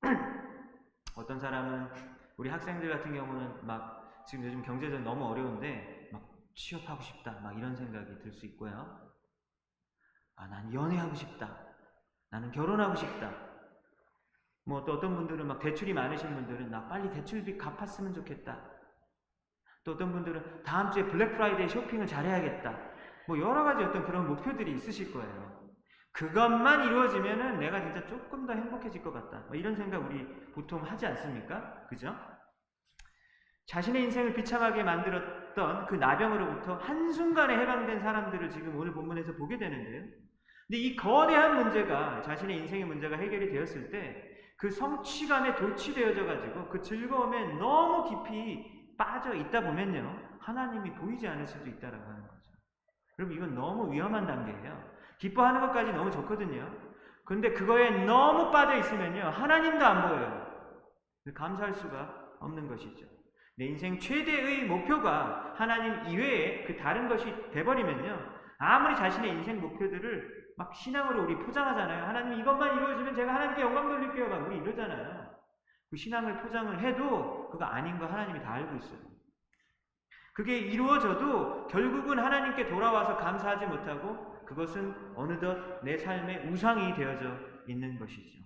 어떤 1.14 1.38
사람은 1.38 1.90
우리 2.38 2.48
학생들 2.50 2.90
같은 2.90 3.14
경우는 3.14 3.64
막 3.68 4.26
지금 4.26 4.44
요즘 4.46 4.62
경제적으로 4.62 5.04
너무 5.04 5.26
어려운데 5.26 6.08
막 6.10 6.28
취업하고 6.56 7.00
싶다 7.00 7.38
막 7.38 7.56
이런 7.56 7.76
생각이 7.76 8.18
들 8.18 8.32
수 8.32 8.46
있고요. 8.46 9.11
아, 10.36 10.46
난 10.48 10.72
연애하고 10.72 11.14
싶다. 11.14 11.58
나는 12.30 12.50
결혼하고 12.50 12.94
싶다. 12.94 13.30
뭐 14.64 14.84
또 14.84 14.94
어떤 14.94 15.16
분들은 15.16 15.46
막 15.46 15.58
대출이 15.58 15.92
많으신 15.92 16.34
분들은 16.34 16.70
나 16.70 16.86
빨리 16.88 17.10
대출비 17.10 17.58
갚았으면 17.58 18.14
좋겠다. 18.14 18.58
또 19.84 19.92
어떤 19.92 20.12
분들은 20.12 20.62
다음 20.62 20.90
주에 20.92 21.04
블랙 21.04 21.32
프라이데이 21.32 21.68
쇼핑을 21.68 22.06
잘해야겠다. 22.06 22.78
뭐 23.26 23.38
여러 23.38 23.64
가지 23.64 23.82
어떤 23.82 24.04
그런 24.04 24.28
목표들이 24.28 24.72
있으실 24.72 25.12
거예요. 25.12 25.62
그것만 26.12 26.84
이루어지면은 26.84 27.58
내가 27.58 27.80
진짜 27.80 28.06
조금 28.06 28.46
더 28.46 28.52
행복해질 28.52 29.02
것 29.02 29.12
같다. 29.12 29.40
뭐 29.48 29.56
이런 29.56 29.74
생각 29.74 29.98
우리 29.98 30.24
보통 30.52 30.82
하지 30.82 31.06
않습니까? 31.06 31.86
그죠? 31.88 32.14
자신의 33.66 34.04
인생을 34.04 34.34
비참하게 34.34 34.82
만들었던 34.84 35.86
그 35.86 35.94
나병으로부터 35.96 36.76
한순간에 36.76 37.56
해방된 37.58 38.00
사람들을 38.00 38.50
지금 38.50 38.76
오늘 38.76 38.92
본문에서 38.92 39.34
보게 39.34 39.58
되는데요. 39.58 40.02
근데 40.66 40.78
이 40.78 40.96
거대한 40.96 41.56
문제가 41.56 42.22
자신의 42.22 42.58
인생의 42.58 42.86
문제가 42.86 43.16
해결이 43.16 43.50
되었을 43.50 43.90
때 43.90 44.32
그 44.62 44.70
성취감에 44.70 45.56
돌취되어져 45.56 46.24
가지고 46.24 46.68
그 46.68 46.80
즐거움에 46.80 47.54
너무 47.54 48.08
깊이 48.08 48.94
빠져 48.96 49.34
있다 49.34 49.60
보면요. 49.60 50.16
하나님이 50.38 50.92
보이지 50.92 51.26
않을 51.26 51.48
수도 51.48 51.68
있다라고 51.68 52.00
하는 52.00 52.22
거죠. 52.22 52.52
여러분 53.18 53.36
이건 53.36 53.56
너무 53.56 53.92
위험한 53.92 54.24
단계예요. 54.24 54.80
기뻐하는 55.18 55.62
것까지 55.62 55.90
너무 55.90 56.12
좋거든요. 56.12 56.72
근데 57.24 57.52
그거에 57.52 58.04
너무 58.04 58.52
빠져 58.52 58.76
있으면요. 58.76 59.30
하나님도 59.30 59.84
안 59.84 60.08
보여요. 60.08 60.46
감사할 61.34 61.74
수가 61.74 62.36
없는 62.38 62.68
것이죠. 62.68 63.04
내 63.56 63.66
인생 63.66 63.98
최대의 63.98 64.66
목표가 64.66 65.52
하나님 65.56 66.08
이외에 66.08 66.64
그 66.64 66.76
다른 66.76 67.08
것이 67.08 67.34
돼버리면요. 67.52 68.42
아무리 68.58 68.96
자신의 68.96 69.30
인생 69.30 69.60
목표들을 69.60 70.54
막 70.56 70.74
신앙으로 70.74 71.24
우리 71.24 71.36
포장하잖아요. 71.36 72.04
하나님 72.04 72.40
이것만 72.40 72.76
이루어지면 72.76 73.14
제가 73.14 73.34
하나님께 73.34 73.62
영광 73.62 73.88
돌릴게요. 73.88 74.28
막 74.28 74.46
우리 74.46 74.58
이러잖아요. 74.58 75.32
그 75.90 75.96
신앙을 75.96 76.42
포장을 76.42 76.80
해도 76.80 77.50
그거 77.50 77.64
아닌 77.64 77.98
거 77.98 78.06
하나님이 78.06 78.40
다 78.40 78.52
알고 78.52 78.76
있어요. 78.76 79.00
그게 80.32 80.58
이루어져도 80.58 81.66
결국은 81.66 82.18
하나님께 82.18 82.66
돌아와서 82.68 83.16
감사하지 83.16 83.66
못하고 83.66 84.44
그것은 84.46 84.94
어느덧 85.14 85.82
내 85.84 85.98
삶의 85.98 86.48
우상이 86.48 86.94
되어져 86.94 87.36
있는 87.66 87.98
것이죠. 87.98 88.42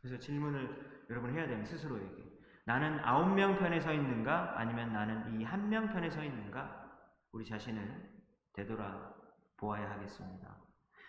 그래서 0.00 0.18
질문을 0.18 1.04
여러분 1.10 1.32
해야 1.32 1.46
되는 1.46 1.64
스스로에게 1.64 2.31
나는 2.64 3.00
아홉 3.04 3.34
명 3.34 3.56
편에 3.58 3.80
서 3.80 3.92
있는가 3.92 4.54
아니면 4.56 4.92
나는 4.92 5.40
이 5.40 5.44
한 5.44 5.68
명 5.68 5.88
편에 5.92 6.10
서 6.10 6.22
있는가 6.22 6.90
우리 7.32 7.44
자신을 7.44 8.10
되돌아 8.54 9.12
보아야 9.58 9.90
하겠습니다. 9.90 10.56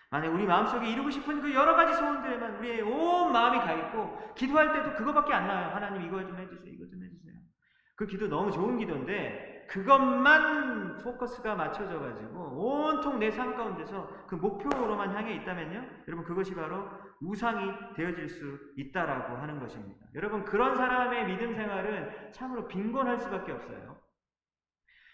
만약 0.09 0.29
우리 0.33 0.45
마음속에 0.45 0.89
이루고 0.89 1.09
싶은 1.09 1.41
그 1.41 1.53
여러 1.53 1.75
가지 1.75 1.93
소원들에만 1.95 2.57
우리의 2.57 2.81
온 2.81 3.31
마음이 3.31 3.59
가 3.59 3.73
있고 3.73 4.33
기도할 4.35 4.71
때도 4.73 4.95
그거밖에 4.95 5.33
안 5.33 5.47
나와요. 5.47 5.69
하나님 5.73 6.01
이거 6.03 6.23
좀 6.25 6.37
해주세요. 6.39 6.71
이거 6.71 6.85
좀 6.87 7.03
해주세요. 7.03 7.33
그 7.95 8.05
기도 8.07 8.27
너무 8.27 8.51
좋은 8.51 8.77
기도인데 8.77 9.67
그것만 9.69 10.97
포커스가 10.99 11.55
맞춰져 11.55 11.99
가지고 11.99 12.39
온통 12.57 13.19
내 13.19 13.31
삶 13.31 13.55
가운데서 13.55 14.25
그 14.27 14.35
목표로만 14.35 15.15
향해 15.15 15.33
있다면요. 15.35 15.83
여러분 16.07 16.25
그것이 16.25 16.53
바로 16.53 16.87
우상이 17.23 17.93
되어질 17.95 18.29
수 18.29 18.59
있다라고 18.77 19.37
하는 19.37 19.59
것입니다. 19.59 20.05
여러분 20.15 20.43
그런 20.43 20.75
사람의 20.75 21.25
믿음 21.27 21.55
생활은 21.55 22.31
참으로 22.31 22.67
빈곤할 22.67 23.19
수밖에 23.19 23.51
없어요. 23.51 24.01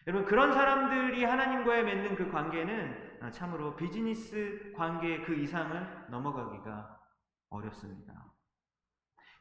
여러분 0.08 0.26
그런 0.26 0.54
사람들이 0.54 1.24
하나님과의 1.24 1.84
맺는 1.84 2.16
그 2.16 2.32
관계는 2.32 3.20
참으로 3.32 3.76
비즈니스 3.76 4.74
관계 4.76 5.22
그 5.22 5.36
이상을 5.36 6.08
넘어가기가 6.10 7.00
어렵습니다. 7.50 8.34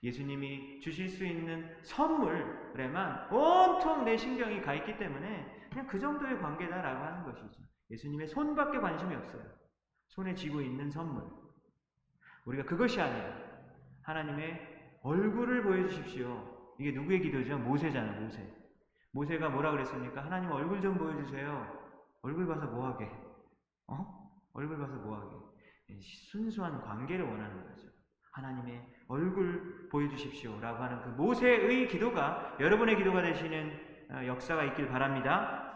예수님이 0.03 0.81
주실 0.81 1.09
수 1.09 1.25
있는 1.25 1.77
선물에만 1.83 3.33
온통 3.33 4.05
내 4.05 4.17
신경이 4.17 4.61
가 4.63 4.75
있기 4.75 4.97
때문에 4.97 5.69
그냥 5.71 5.87
그 5.87 5.99
정도의 5.99 6.39
관계다라고 6.39 7.05
하는 7.05 7.25
것이죠. 7.25 7.63
예수님의 7.91 8.29
손밖에 8.29 8.79
관심이 8.79 9.15
없어요. 9.15 9.43
손에 10.09 10.35
쥐고 10.35 10.61
있는 10.61 10.91
선물. 10.91 11.38
우리가 12.49 12.65
그것이 12.65 13.01
아니라 13.01 13.37
하나님의 14.03 14.99
얼굴을 15.03 15.63
보여주십시오. 15.63 16.75
이게 16.79 16.93
누구의 16.93 17.21
기도죠? 17.21 17.59
모세잖아요, 17.59 18.23
모세. 18.23 18.43
모세가 19.13 19.51
뭐라 19.51 19.73
그랬습니까? 19.73 20.25
하나님 20.25 20.51
얼굴 20.51 20.81
좀 20.81 20.97
보여주세요. 20.97 21.79
얼굴 22.23 22.47
봐서 22.47 22.67
뭐하게? 22.67 23.11
어? 23.89 24.31
얼굴 24.55 24.79
봐서 24.79 24.95
뭐하게? 24.95 25.37
순수한 26.31 26.81
관계를 26.81 27.27
원하는 27.27 27.65
거죠. 27.65 27.89
하나님의 28.33 28.83
얼굴 29.09 29.89
보여주십시오. 29.91 30.59
라고 30.61 30.83
하는 30.83 31.03
그 31.03 31.09
모세의 31.11 31.89
기도가 31.89 32.57
여러분의 32.61 32.97
기도가 32.97 33.23
되시는 33.23 34.27
역사가 34.27 34.65
있길 34.65 34.89
바랍니다. 34.89 35.68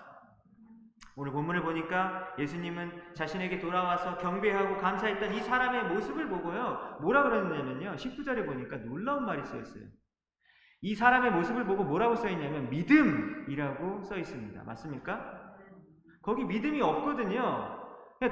오늘 1.14 1.33
본문을 1.33 1.62
보니까 1.62 2.35
예수님은 2.38 3.14
자신에게 3.14 3.59
돌아와서 3.59 4.16
경배하고 4.16 4.79
감사했던 4.79 5.35
이 5.35 5.40
사람의 5.40 5.94
모습을 5.94 6.29
보고요. 6.29 6.98
뭐라 7.03 7.25
그러느냐면요. 7.25 7.96
19절에 7.96 8.46
보니까 8.46 8.79
놀라운 8.79 9.27
말이 9.27 9.44
써 9.44 9.59
있어요. 9.59 9.85
이 10.81 10.94
사람의 10.94 11.33
모습을 11.33 11.64
보고 11.64 11.85
뭐라고 11.85 12.16
써 12.16 12.29
있냐면 12.31 12.70
믿음이라고 12.70 14.03
써 14.03 14.16
있습니다. 14.16 14.64
맞습니까? 14.64 15.55
거기 16.22 16.44
믿음이 16.44 16.81
없거든요. 16.81 17.81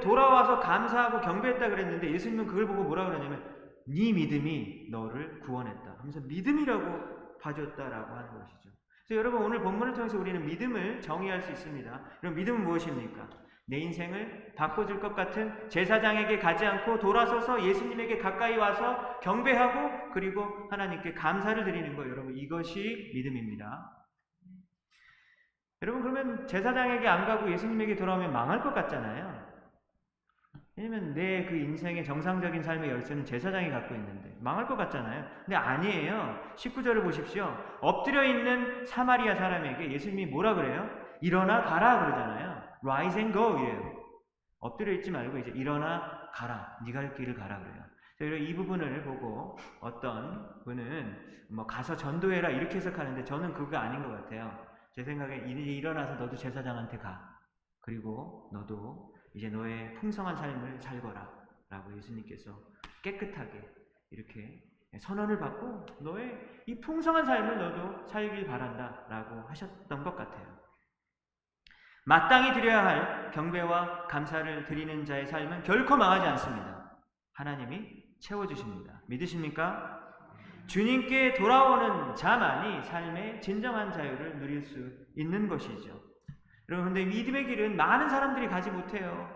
돌아와서 0.01 0.59
감사하고 0.59 1.21
경배했다 1.21 1.69
그랬는데 1.69 2.11
예수님은 2.11 2.47
그걸 2.47 2.65
보고 2.67 2.83
뭐라 2.83 3.05
그러냐면 3.05 3.43
네 3.85 4.11
믿음이 4.11 4.87
너를 4.89 5.39
구원했다. 5.41 5.95
하면서 5.99 6.19
믿음이라고 6.21 7.39
봐줬다라고 7.41 8.15
하는 8.15 8.39
것이죠. 8.39 8.69
여러분 9.15 9.41
오늘 9.41 9.61
본문을 9.61 9.93
통해서 9.93 10.17
우리는 10.17 10.45
믿음을 10.45 11.01
정의할 11.01 11.41
수 11.41 11.51
있습니다. 11.51 12.01
그럼 12.19 12.35
믿음은 12.35 12.63
무엇입니까? 12.63 13.29
내 13.67 13.77
인생을 13.77 14.53
바꿔줄 14.55 14.99
것 14.99 15.15
같은 15.15 15.69
제사장에게 15.69 16.39
가지 16.39 16.65
않고 16.65 16.99
돌아서서 16.99 17.63
예수님에게 17.63 18.17
가까이 18.17 18.57
와서 18.57 19.19
경배하고 19.19 20.11
그리고 20.13 20.67
하나님께 20.69 21.13
감사를 21.13 21.63
드리는 21.63 21.95
거 21.95 22.07
여러분 22.09 22.37
이것이 22.37 23.11
믿음입니다. 23.13 23.97
여러분 25.83 26.01
그러면 26.01 26.47
제사장에게 26.47 27.07
안 27.07 27.25
가고 27.25 27.51
예수님에게 27.51 27.95
돌아오면 27.95 28.33
망할 28.33 28.61
것 28.61 28.73
같잖아요. 28.73 29.40
왜냐면 30.81 31.13
내 31.13 31.45
그 31.45 31.55
인생의 31.55 32.03
정상적인 32.03 32.63
삶의 32.63 32.89
열쇠는 32.89 33.23
제사장이 33.23 33.69
갖고 33.69 33.93
있는데 33.93 34.35
망할 34.39 34.65
것 34.65 34.75
같잖아요. 34.75 35.23
근데 35.45 35.55
아니에요. 35.55 36.39
19절을 36.55 37.03
보십시오. 37.03 37.55
엎드려 37.81 38.23
있는 38.23 38.83
사마리아 38.85 39.35
사람에게 39.35 39.91
예수님이 39.91 40.25
뭐라 40.27 40.55
그래요? 40.55 40.89
일어나 41.21 41.61
가라 41.61 41.99
그러잖아요. 41.99 42.63
Rise 42.83 43.19
and 43.19 43.33
go 43.33 43.59
이래요. 43.59 43.93
엎드려 44.59 44.91
있지 44.93 45.11
말고 45.11 45.37
이제 45.37 45.51
일어나 45.51 46.29
가라. 46.33 46.79
네가 46.85 47.01
갈 47.01 47.13
길을 47.13 47.35
가라 47.35 47.59
그래요. 47.59 48.37
이 48.37 48.55
부분을 48.55 49.03
보고 49.03 49.57
어떤 49.81 50.63
분은 50.63 51.45
뭐 51.51 51.65
가서 51.67 51.95
전도해라 51.95 52.49
이렇게 52.49 52.77
해석하는데 52.77 53.23
저는 53.23 53.53
그거 53.53 53.77
아닌 53.77 54.01
것 54.01 54.09
같아요. 54.09 54.51
제 54.93 55.03
생각에 55.03 55.37
이제 55.47 55.59
일어나서 55.59 56.15
너도 56.15 56.35
제사장한테 56.35 56.97
가. 56.97 57.37
그리고 57.81 58.49
너도 58.53 59.10
이제 59.33 59.49
너의 59.49 59.93
풍성한 59.95 60.35
삶을 60.35 60.79
살거라. 60.79 61.41
라고 61.69 61.95
예수님께서 61.97 62.51
깨끗하게 63.01 63.63
이렇게 64.11 64.61
선언을 64.99 65.39
받고 65.39 65.85
너의 66.01 66.37
이 66.65 66.79
풍성한 66.79 67.25
삶을 67.25 67.57
너도 67.57 68.07
살길 68.07 68.45
바란다. 68.45 69.05
라고 69.09 69.47
하셨던 69.47 70.03
것 70.03 70.15
같아요. 70.15 70.59
마땅히 72.05 72.53
드려야 72.53 72.85
할 72.85 73.31
경배와 73.31 74.07
감사를 74.07 74.65
드리는 74.65 75.05
자의 75.05 75.25
삶은 75.25 75.63
결코 75.63 75.95
망하지 75.95 76.25
않습니다. 76.27 76.99
하나님이 77.33 78.03
채워주십니다. 78.19 79.01
믿으십니까? 79.07 79.99
주님께 80.67 81.35
돌아오는 81.35 82.15
자만이 82.15 82.83
삶의 82.83 83.41
진정한 83.41 83.91
자유를 83.91 84.39
누릴 84.39 84.63
수 84.63 84.91
있는 85.15 85.47
것이죠. 85.47 86.10
근데 86.77 87.05
믿음의 87.05 87.45
길은 87.47 87.75
많은 87.75 88.09
사람들이 88.09 88.47
가지 88.47 88.71
못해요. 88.71 89.29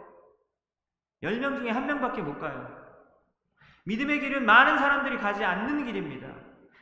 10명 1.24 1.58
중에 1.58 1.72
한 1.72 1.88
명밖에 1.88 2.22
못 2.22 2.40
가요. 2.40 2.86
믿음의 3.86 4.20
길은 4.20 4.46
많은 4.46 4.78
사람들이 4.78 5.18
가지 5.18 5.44
않는 5.44 5.86
길입니다. 5.86 6.28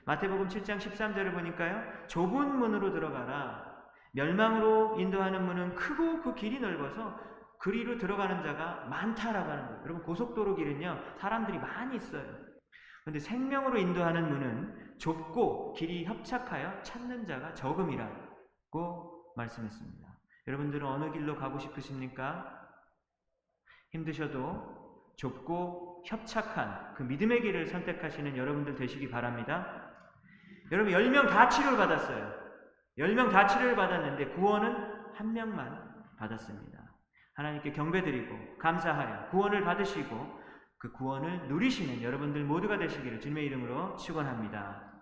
마태복음 0.06 0.48
7장 0.48 0.78
13절을 0.78 1.34
보니까요. 1.34 2.08
좁은 2.08 2.60
문으로 2.60 2.92
들어가라. 2.92 3.74
멸망으로 4.12 5.00
인도하는 5.00 5.46
문은 5.46 5.76
크고 5.76 6.22
그 6.22 6.36
길이 6.36 6.60
넓어서 6.60 7.20
그리로 7.60 7.98
들어가는 7.98 8.44
자가 8.44 8.86
많다라고 8.90 9.50
하는 9.50 9.66
거예요. 9.68 9.82
여러분 9.86 10.04
고속도로 10.04 10.56
길은요. 10.56 11.16
사람들이 11.18 11.58
많이 11.58 11.96
있어요. 11.96 12.24
그런데 13.02 13.20
생명으로 13.20 13.78
인도하는 13.78 14.30
문은 14.30 14.98
좁고 14.98 15.74
길이 15.74 16.06
협착하여 16.06 16.84
찾는 16.84 17.26
자가 17.26 17.54
적음이라고 17.54 19.34
말씀했습니다. 19.36 20.03
여러분들은 20.48 20.86
어느 20.86 21.12
길로 21.12 21.36
가고 21.36 21.60
싶으십니까? 21.60 22.60
힘드셔도 23.90 25.14
좁고 25.18 26.04
협착한 26.06 26.94
그 26.96 27.04
믿음의 27.04 27.42
길을 27.42 27.68
선택하시는 27.68 28.36
여러분들 28.36 28.76
되시기 28.76 29.10
바랍니다. 29.10 29.92
여러분 30.72 30.92
10명 30.92 31.30
다 31.30 31.48
치료를 31.50 31.78
받았어요. 31.78 32.34
10명 32.98 33.32
다 33.32 33.48
치료를 33.48 33.76
받았는데 33.76 34.34
구원은 34.34 35.14
한 35.14 35.34
명만 35.34 35.94
받았습니다. 36.18 36.80
하나님께 37.36 37.72
경배드리고 37.72 38.58
감사하여 38.58 39.30
구원을 39.30 39.64
받으시고 39.64 40.42
그 40.78 40.92
구원을 40.92 41.48
누리시는 41.48 42.04
여러분들 42.04 42.44
모두가 42.44 42.78
되시기를 42.78 43.22
주님의 43.22 43.46
이름으로 43.46 43.96
축원합니다. 43.98 44.93